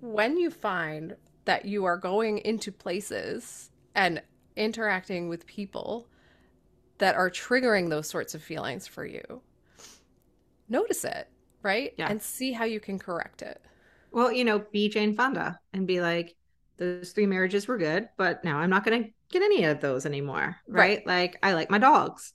[0.00, 4.22] when you find that you are going into places and
[4.56, 6.06] interacting with people
[6.98, 9.42] that are triggering those sorts of feelings for you,
[10.68, 11.28] notice it,
[11.62, 11.92] right?
[11.96, 12.08] Yeah.
[12.10, 13.60] And see how you can correct it.
[14.14, 16.36] Well, you know, be Jane Fonda and be like,
[16.76, 20.06] those three marriages were good, but now I'm not going to get any of those
[20.06, 20.98] anymore, right?
[20.98, 21.06] right?
[21.06, 22.32] Like I like my dogs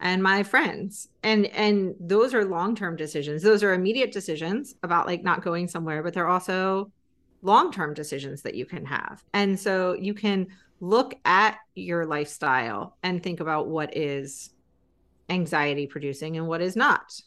[0.00, 1.08] and my friends.
[1.22, 3.42] And and those are long-term decisions.
[3.42, 6.90] Those are immediate decisions about like not going somewhere, but they're also
[7.42, 9.22] long-term decisions that you can have.
[9.34, 10.46] And so you can
[10.80, 14.50] look at your lifestyle and think about what is
[15.28, 17.20] anxiety producing and what is not.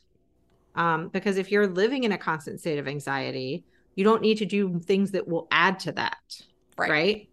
[0.73, 3.65] Um, because if you're living in a constant state of anxiety,
[3.95, 6.41] you don't need to do things that will add to that.
[6.77, 6.89] Right.
[6.89, 7.29] right?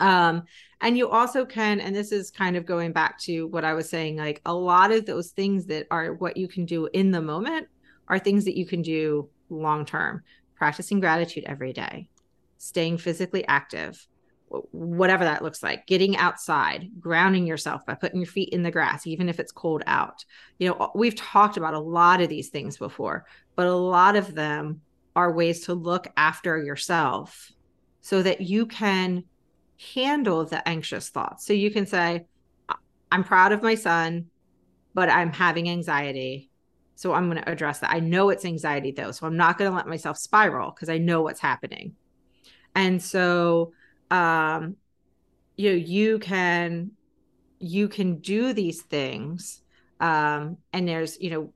[0.00, 0.44] Um,
[0.80, 3.88] and you also can, and this is kind of going back to what I was
[3.88, 7.20] saying, like a lot of those things that are what you can do in the
[7.20, 7.68] moment
[8.06, 10.22] are things that you can do long term.
[10.54, 12.08] Practicing gratitude every day,
[12.58, 14.06] staying physically active,
[14.48, 19.06] whatever that looks like, getting outside, grounding yourself by putting your feet in the grass,
[19.06, 20.24] even if it's cold out.
[20.58, 24.34] You know, we've talked about a lot of these things before, but a lot of
[24.34, 24.80] them
[25.18, 27.50] are ways to look after yourself
[28.00, 29.24] so that you can
[29.94, 31.44] handle the anxious thoughts.
[31.44, 32.24] So you can say,
[33.10, 34.26] I'm proud of my son,
[34.94, 36.50] but I'm having anxiety.
[36.94, 37.90] So I'm going to address that.
[37.90, 39.10] I know it's anxiety though.
[39.10, 41.96] So I'm not going to let myself spiral because I know what's happening.
[42.76, 43.72] And so
[44.10, 44.76] um
[45.56, 46.92] you know you can
[47.58, 49.60] you can do these things
[50.00, 51.52] um and there's you know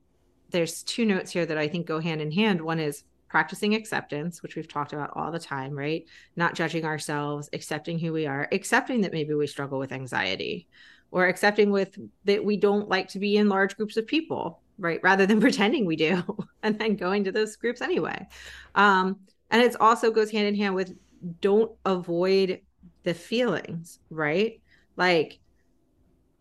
[0.51, 2.61] there's two notes here that I think go hand in hand.
[2.61, 3.03] One is
[3.33, 6.05] practicing acceptance, which we've talked about all the time, right?
[6.35, 10.67] Not judging ourselves, accepting who we are, accepting that maybe we struggle with anxiety
[11.09, 14.99] or accepting with that we don't like to be in large groups of people, right?
[15.01, 16.21] Rather than pretending we do
[16.61, 18.27] and then going to those groups anyway.
[18.75, 20.95] Um, and it also goes hand in hand with
[21.41, 22.61] don't avoid
[23.01, 24.61] the feelings, right?
[24.95, 25.39] Like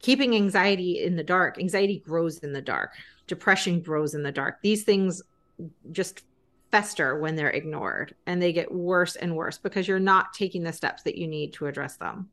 [0.01, 2.93] keeping anxiety in the dark, anxiety grows in the dark,
[3.27, 4.61] depression grows in the dark.
[4.61, 5.23] These things
[5.91, 6.25] just
[6.73, 10.73] fester when they're ignored and they get worse and worse because you're not taking the
[10.73, 12.29] steps that you need to address them.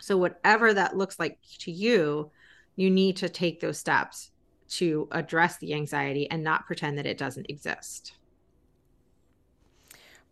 [0.00, 2.30] So, whatever that looks like to you,
[2.76, 4.32] you need to take those steps
[4.70, 8.14] to address the anxiety and not pretend that it doesn't exist.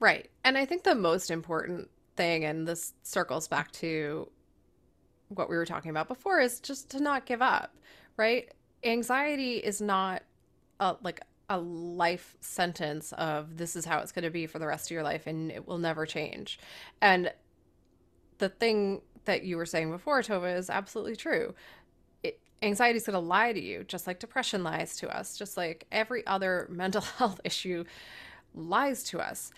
[0.00, 0.30] Right.
[0.44, 4.30] And I think the most important thing, and this circles back to
[5.28, 7.74] what we were talking about before, is just to not give up,
[8.16, 8.52] right?
[8.84, 10.22] Anxiety is not
[10.80, 14.66] a, like a life sentence of this is how it's going to be for the
[14.66, 16.58] rest of your life and it will never change.
[17.00, 17.32] And
[18.38, 21.54] the thing that you were saying before, Tova, is absolutely true.
[22.62, 25.86] anxiety is going to lie to you, just like depression lies to us, just like
[25.90, 27.84] every other mental health issue
[28.54, 29.50] lies to us.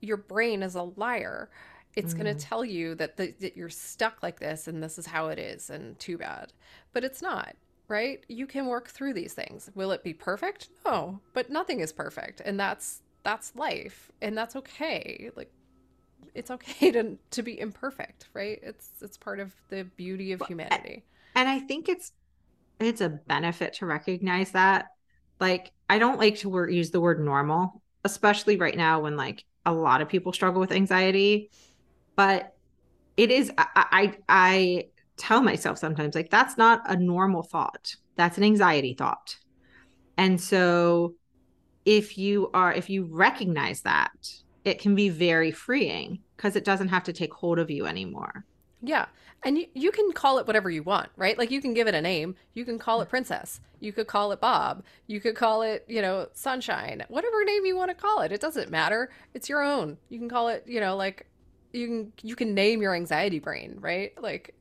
[0.00, 1.50] Your brain is a liar.
[1.96, 2.22] It's mm.
[2.22, 5.28] going to tell you that, the, that you're stuck like this and this is how
[5.28, 6.52] it is and too bad.
[6.92, 7.54] But it's not
[7.88, 8.24] right?
[8.28, 9.70] You can work through these things.
[9.74, 10.68] Will it be perfect?
[10.84, 15.30] No, but nothing is perfect, and that's that's life, and that's okay.
[15.36, 15.50] Like
[16.34, 18.58] it's okay to to be imperfect, right?
[18.62, 21.04] It's it's part of the beauty of humanity.
[21.34, 22.12] And I think it's
[22.80, 24.86] it's a benefit to recognize that.
[25.40, 29.44] Like I don't like to word, use the word normal, especially right now when like
[29.66, 31.50] a lot of people struggle with anxiety,
[32.16, 32.54] but
[33.16, 34.84] it is I I, I
[35.16, 37.96] tell myself sometimes like that's not a normal thought.
[38.16, 39.36] That's an anxiety thought.
[40.16, 41.14] And so
[41.84, 44.12] if you are if you recognize that
[44.64, 48.44] it can be very freeing because it doesn't have to take hold of you anymore.
[48.82, 49.06] Yeah.
[49.46, 51.38] And you, you can call it whatever you want right?
[51.38, 52.34] Like you can give it a name.
[52.54, 53.60] You can call it princess.
[53.80, 54.82] You could call it bob.
[55.06, 57.04] You could call it you know sunshine.
[57.08, 58.32] Whatever name you want to call it.
[58.32, 59.10] It doesn't matter.
[59.34, 59.98] It's your own.
[60.08, 61.26] You can call it you know like
[61.72, 64.12] you can you can name your anxiety brain right?
[64.22, 64.54] Like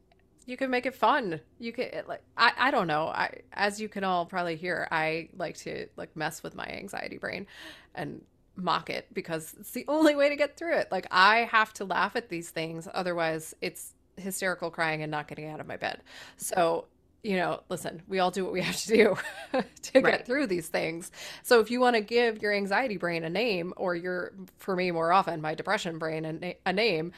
[0.45, 1.39] you can make it fun.
[1.59, 3.07] You can like I, I don't know.
[3.07, 7.17] I as you can all probably hear i like to like mess with my anxiety
[7.17, 7.47] brain
[7.95, 8.21] and
[8.55, 10.91] mock it because it's the only way to get through it.
[10.91, 12.87] Like i have to laugh at these things.
[12.93, 16.01] Otherwise it's hysterical crying and not getting out of my bed.
[16.37, 16.85] So
[17.23, 19.17] you know listen we all do what we have to do
[19.81, 20.17] to right.
[20.17, 21.11] get through these things.
[21.41, 24.91] So if you want to give your anxiety brain a name or your for me
[24.91, 27.13] more often my depression brain a, na- a name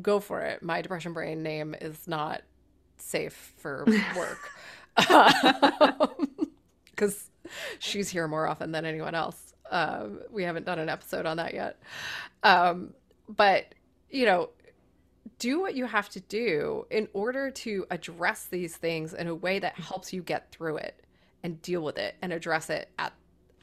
[0.00, 0.62] go for it.
[0.62, 2.42] My depression brain name is not
[3.04, 3.86] safe for
[4.16, 4.50] work
[6.90, 7.30] because
[7.78, 9.54] she's here more often than anyone else.
[9.70, 11.80] Um, we haven't done an episode on that yet.
[12.42, 12.94] Um,
[13.28, 13.74] but,
[14.10, 14.50] you know,
[15.38, 19.58] do what you have to do in order to address these things in a way
[19.58, 21.04] that helps you get through it
[21.42, 23.12] and deal with it and address it at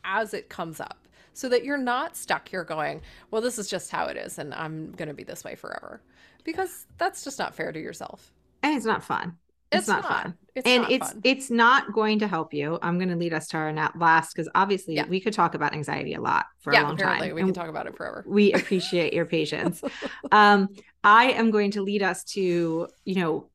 [0.04, 3.92] as it comes up so that you're not stuck here going, well, this is just
[3.92, 6.02] how it is and I'm going to be this way forever.
[6.44, 8.32] Because that's just not fair to yourself.
[8.64, 9.38] And it's not fun.
[9.72, 10.38] It's, it's not, not, fun.
[10.54, 11.22] It's and not it's fun.
[11.24, 12.78] it's not going to help you.
[12.82, 15.08] I'm going to lead us to our last because obviously yeah.
[15.08, 17.36] we could talk about anxiety a lot for yeah, a long apparently time.
[17.36, 18.26] We can talk about it forever.
[18.28, 19.82] We appreciate your patience.
[20.32, 20.68] um,
[21.04, 23.48] I am going to lead us to you know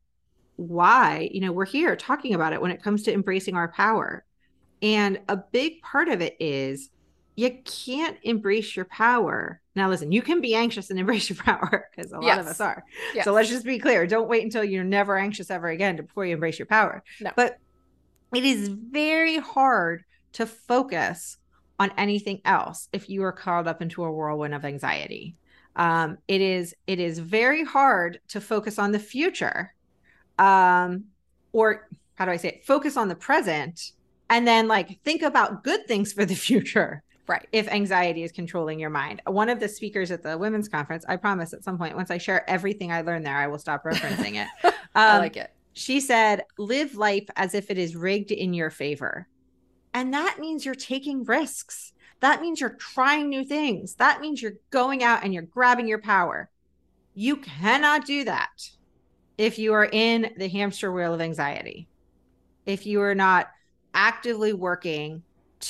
[0.57, 4.25] why you know we're here talking about it when it comes to embracing our power,
[4.81, 6.89] and a big part of it is
[7.37, 9.61] you can't embrace your power.
[9.77, 12.39] Now, listen, you can be anxious and embrace your power because a lot yes.
[12.41, 12.83] of us are.
[13.15, 13.25] Yes.
[13.25, 14.07] So let's just be clear.
[14.07, 17.05] Don't wait until you're never anxious ever again before you embrace your power.
[17.21, 17.31] No.
[17.37, 17.59] But
[18.35, 21.37] it is very hard to focus
[21.79, 25.37] on anything else if you are caught up into a whirlwind of anxiety.
[25.77, 29.75] Um, it is it is very hard to focus on the future,
[30.39, 31.05] um,
[31.53, 32.65] or how do I say it?
[32.65, 33.93] Focus on the present,
[34.31, 37.47] and then like think about good things for the future Right.
[37.53, 39.21] If anxiety is controlling your mind.
[39.27, 42.19] One of the speakers at the women's conference, I promise at some point, once I
[42.19, 44.49] share everything I learned there, I will stop referencing it.
[44.95, 45.53] Um, I like it.
[45.75, 49.29] She said, live life as if it is rigged in your favor.
[49.93, 51.93] And that means you're taking risks.
[52.21, 53.95] That means you're trying new things.
[53.97, 56.49] That means you're going out and you're grabbing your power.
[57.15, 58.71] You cannot do that
[59.37, 61.89] if you are in the hamster wheel of anxiety.
[62.65, 63.49] If you are not
[63.93, 65.23] actively working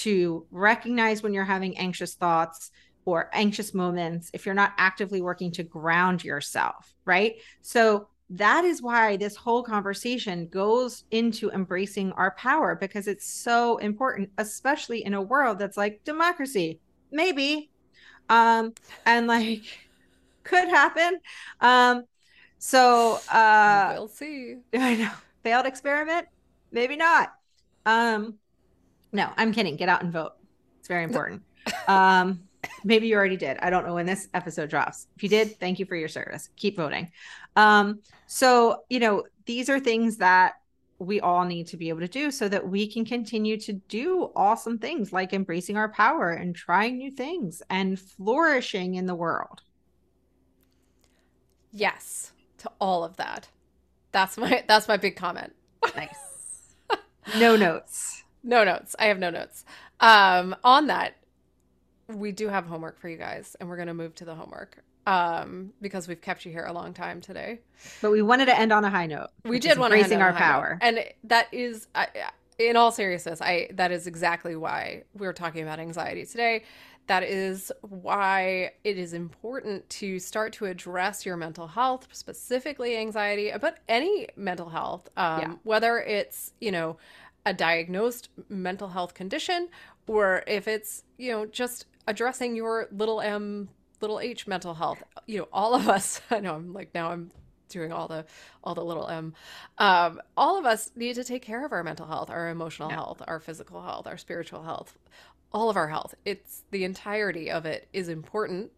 [0.02, 2.70] to recognize when you're having anxious thoughts
[3.04, 7.36] or anxious moments if you're not actively working to ground yourself, right?
[7.62, 13.76] So that is why this whole conversation goes into embracing our power because it's so
[13.78, 16.80] important, especially in a world that's like democracy,
[17.12, 17.70] maybe.
[18.28, 18.74] Um,
[19.04, 19.62] and like
[20.42, 21.20] could happen.
[21.60, 22.04] Um,
[22.58, 24.56] so uh we'll see.
[24.74, 25.10] I know.
[25.44, 26.26] Failed experiment?
[26.72, 27.32] Maybe not.
[27.84, 28.34] Um,
[29.12, 29.76] no, I'm kidding.
[29.76, 30.32] Get out and vote.
[30.78, 31.42] It's very important.
[31.88, 32.40] um,
[32.84, 33.58] maybe you already did.
[33.60, 35.06] I don't know when this episode drops.
[35.16, 36.50] If you did, thank you for your service.
[36.56, 37.10] Keep voting.
[37.54, 40.54] Um, so, you know, these are things that
[40.98, 44.30] we all need to be able to do so that we can continue to do
[44.34, 49.62] awesome things like embracing our power and trying new things and flourishing in the world.
[51.72, 53.48] Yes, to all of that.
[54.12, 55.54] That's my that's my big comment.
[55.94, 56.74] Nice.
[57.38, 58.24] no notes.
[58.46, 58.94] No notes.
[58.98, 59.64] I have no notes.
[60.00, 61.16] Um, on that,
[62.08, 64.78] we do have homework for you guys, and we're going to move to the homework
[65.06, 67.60] um, because we've kept you here a long time today.
[68.00, 69.28] But we wanted to end on a high note.
[69.44, 70.86] We did want to raising our power, note.
[70.86, 72.06] and that is, I,
[72.58, 76.62] in all seriousness, I that is exactly why we're talking about anxiety today.
[77.08, 83.52] That is why it is important to start to address your mental health, specifically anxiety,
[83.60, 85.54] but any mental health, um, yeah.
[85.62, 86.96] whether it's you know
[87.46, 89.68] a diagnosed mental health condition
[90.06, 93.68] or if it's, you know, just addressing your little m
[94.00, 95.02] little h mental health.
[95.26, 97.30] You know, all of us, I know I'm like now I'm
[97.68, 98.24] doing all the
[98.62, 99.34] all the little m
[99.78, 102.94] um, all of us need to take care of our mental health our emotional yeah.
[102.94, 104.96] health our physical health our spiritual health
[105.52, 108.70] all of our health it's the entirety of it is important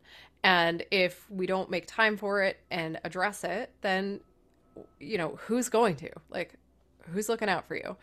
[0.42, 4.20] and if we don't make time for it and address it then
[5.00, 6.54] you know who's going to like
[7.12, 7.96] who's looking out for you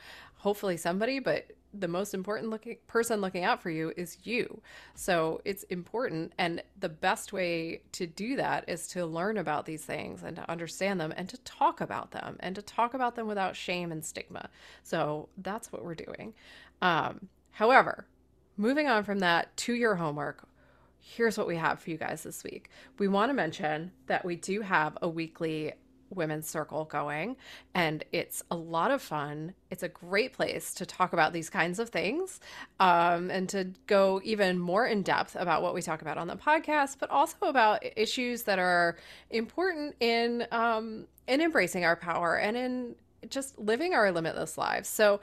[0.45, 4.61] hopefully somebody, but the most important looking person looking out for you is you.
[4.93, 6.33] So it's important.
[6.37, 10.47] And the best way to do that is to learn about these things and to
[10.47, 14.05] understand them and to talk about them and to talk about them without shame and
[14.05, 14.51] stigma.
[14.83, 16.35] So that's what we're doing.
[16.79, 18.05] Um, however,
[18.55, 20.47] moving on from that to your homework,
[20.99, 22.69] here's what we have for you guys this week.
[22.99, 25.73] We want to mention that we do have a weekly
[26.09, 27.35] women's circle going
[27.73, 31.79] and it's a lot of fun it's a great place to talk about these kinds
[31.79, 32.39] of things
[32.79, 36.35] um, and to go even more in depth about what we talk about on the
[36.35, 38.97] podcast but also about issues that are
[39.29, 42.95] important in um, in embracing our power and in
[43.29, 45.19] just living our limitless lives so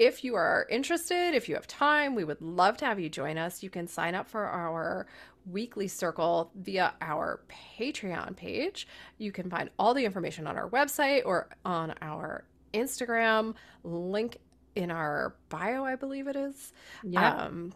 [0.00, 3.36] if you are interested, if you have time, we would love to have you join
[3.36, 3.62] us.
[3.62, 5.06] You can sign up for our
[5.52, 7.40] weekly circle via our
[7.78, 8.86] Patreon page.
[9.18, 14.38] You can find all the information on our website or on our Instagram link
[14.74, 16.72] in our bio, I believe it is.
[17.02, 17.34] Yeah.
[17.34, 17.72] Um,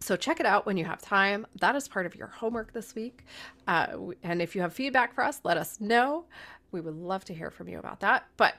[0.00, 1.46] so check it out when you have time.
[1.60, 3.24] That is part of your homework this week.
[3.66, 3.88] Uh,
[4.22, 6.24] and if you have feedback for us, let us know.
[6.72, 8.26] We would love to hear from you about that.
[8.36, 8.54] But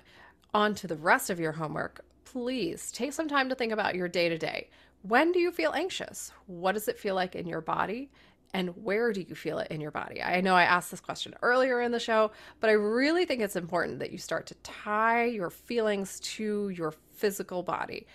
[0.54, 2.06] on to the rest of your homework.
[2.26, 4.70] Please take some time to think about your day to day.
[5.02, 6.32] When do you feel anxious?
[6.46, 8.12] What does it feel like in your body?
[8.54, 10.22] And where do you feel it in your body?
[10.22, 13.56] I know I asked this question earlier in the show, but I really think it's
[13.56, 18.08] important that you start to tie your feelings to your physical body.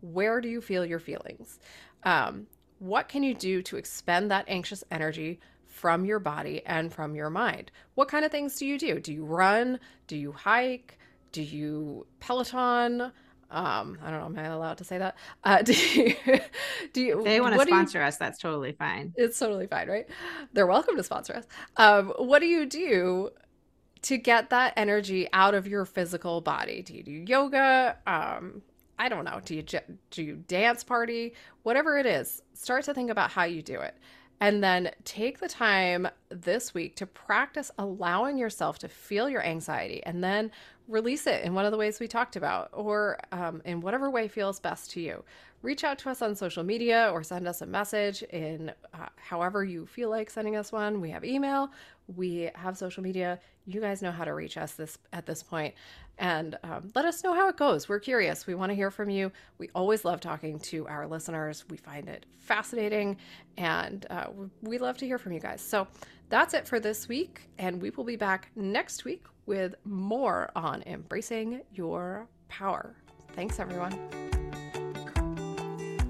[0.00, 1.58] where do you feel your feelings?
[2.02, 2.46] Um,
[2.78, 7.30] what can you do to expend that anxious energy from your body and from your
[7.30, 7.70] mind?
[7.94, 9.00] What kind of things do you do?
[9.00, 9.80] Do you run?
[10.06, 10.98] Do you hike?
[11.32, 13.12] Do you Peloton?
[13.54, 14.26] Um, I don't know.
[14.26, 15.16] Am I allowed to say that?
[15.44, 16.14] Uh, do you?
[16.92, 19.12] Do you If they want to do you- sponsor us, that's totally fine.
[19.16, 20.06] it's totally fine, right?
[20.52, 21.44] They're welcome to sponsor us.
[21.76, 23.30] Um, what do you do
[24.02, 26.82] to get that energy out of your physical body?
[26.82, 27.96] Do you do yoga?
[28.06, 28.60] Um,
[28.98, 29.40] I don't know.
[29.44, 29.62] Do you
[30.10, 31.34] do you dance party?
[31.62, 33.96] Whatever it is, start to think about how you do it.
[34.44, 40.02] And then take the time this week to practice allowing yourself to feel your anxiety
[40.04, 40.50] and then
[40.86, 44.28] release it in one of the ways we talked about or um, in whatever way
[44.28, 45.24] feels best to you.
[45.64, 49.64] Reach out to us on social media or send us a message in uh, however
[49.64, 51.00] you feel like sending us one.
[51.00, 51.70] We have email,
[52.14, 53.40] we have social media.
[53.64, 55.74] You guys know how to reach us this at this point,
[56.18, 57.88] and um, let us know how it goes.
[57.88, 58.46] We're curious.
[58.46, 59.32] We want to hear from you.
[59.56, 61.64] We always love talking to our listeners.
[61.70, 63.16] We find it fascinating,
[63.56, 64.26] and uh,
[64.60, 65.62] we love to hear from you guys.
[65.62, 65.88] So
[66.28, 70.82] that's it for this week, and we will be back next week with more on
[70.82, 72.96] embracing your power.
[73.32, 74.43] Thanks, everyone.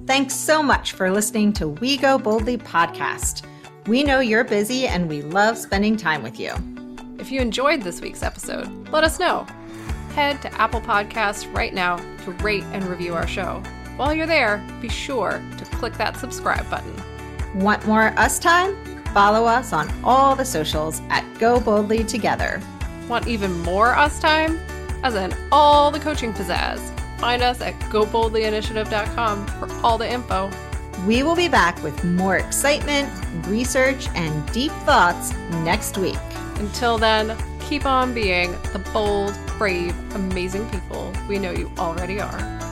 [0.06, 3.46] Thanks so much for listening to We Go Boldly podcast.
[3.86, 6.52] We know you're busy and we love spending time with you.
[7.18, 9.46] If you enjoyed this week's episode, let us know.
[10.10, 13.62] Head to Apple Podcasts right now to rate and review our show.
[13.96, 16.94] While you're there, be sure to click that subscribe button.
[17.54, 18.76] Want more us time?
[19.14, 22.60] Follow us on all the socials at Go Boldly Together.
[23.08, 24.60] Want even more us time?
[25.02, 26.90] As in all the coaching pizzazz.
[27.18, 30.50] Find us at goboldlyinitiative.com for all the info.
[31.06, 33.08] We will be back with more excitement,
[33.46, 35.32] research, and deep thoughts
[35.64, 36.18] next week.
[36.56, 42.63] Until then, keep on being the bold, brave, amazing people we know you already are.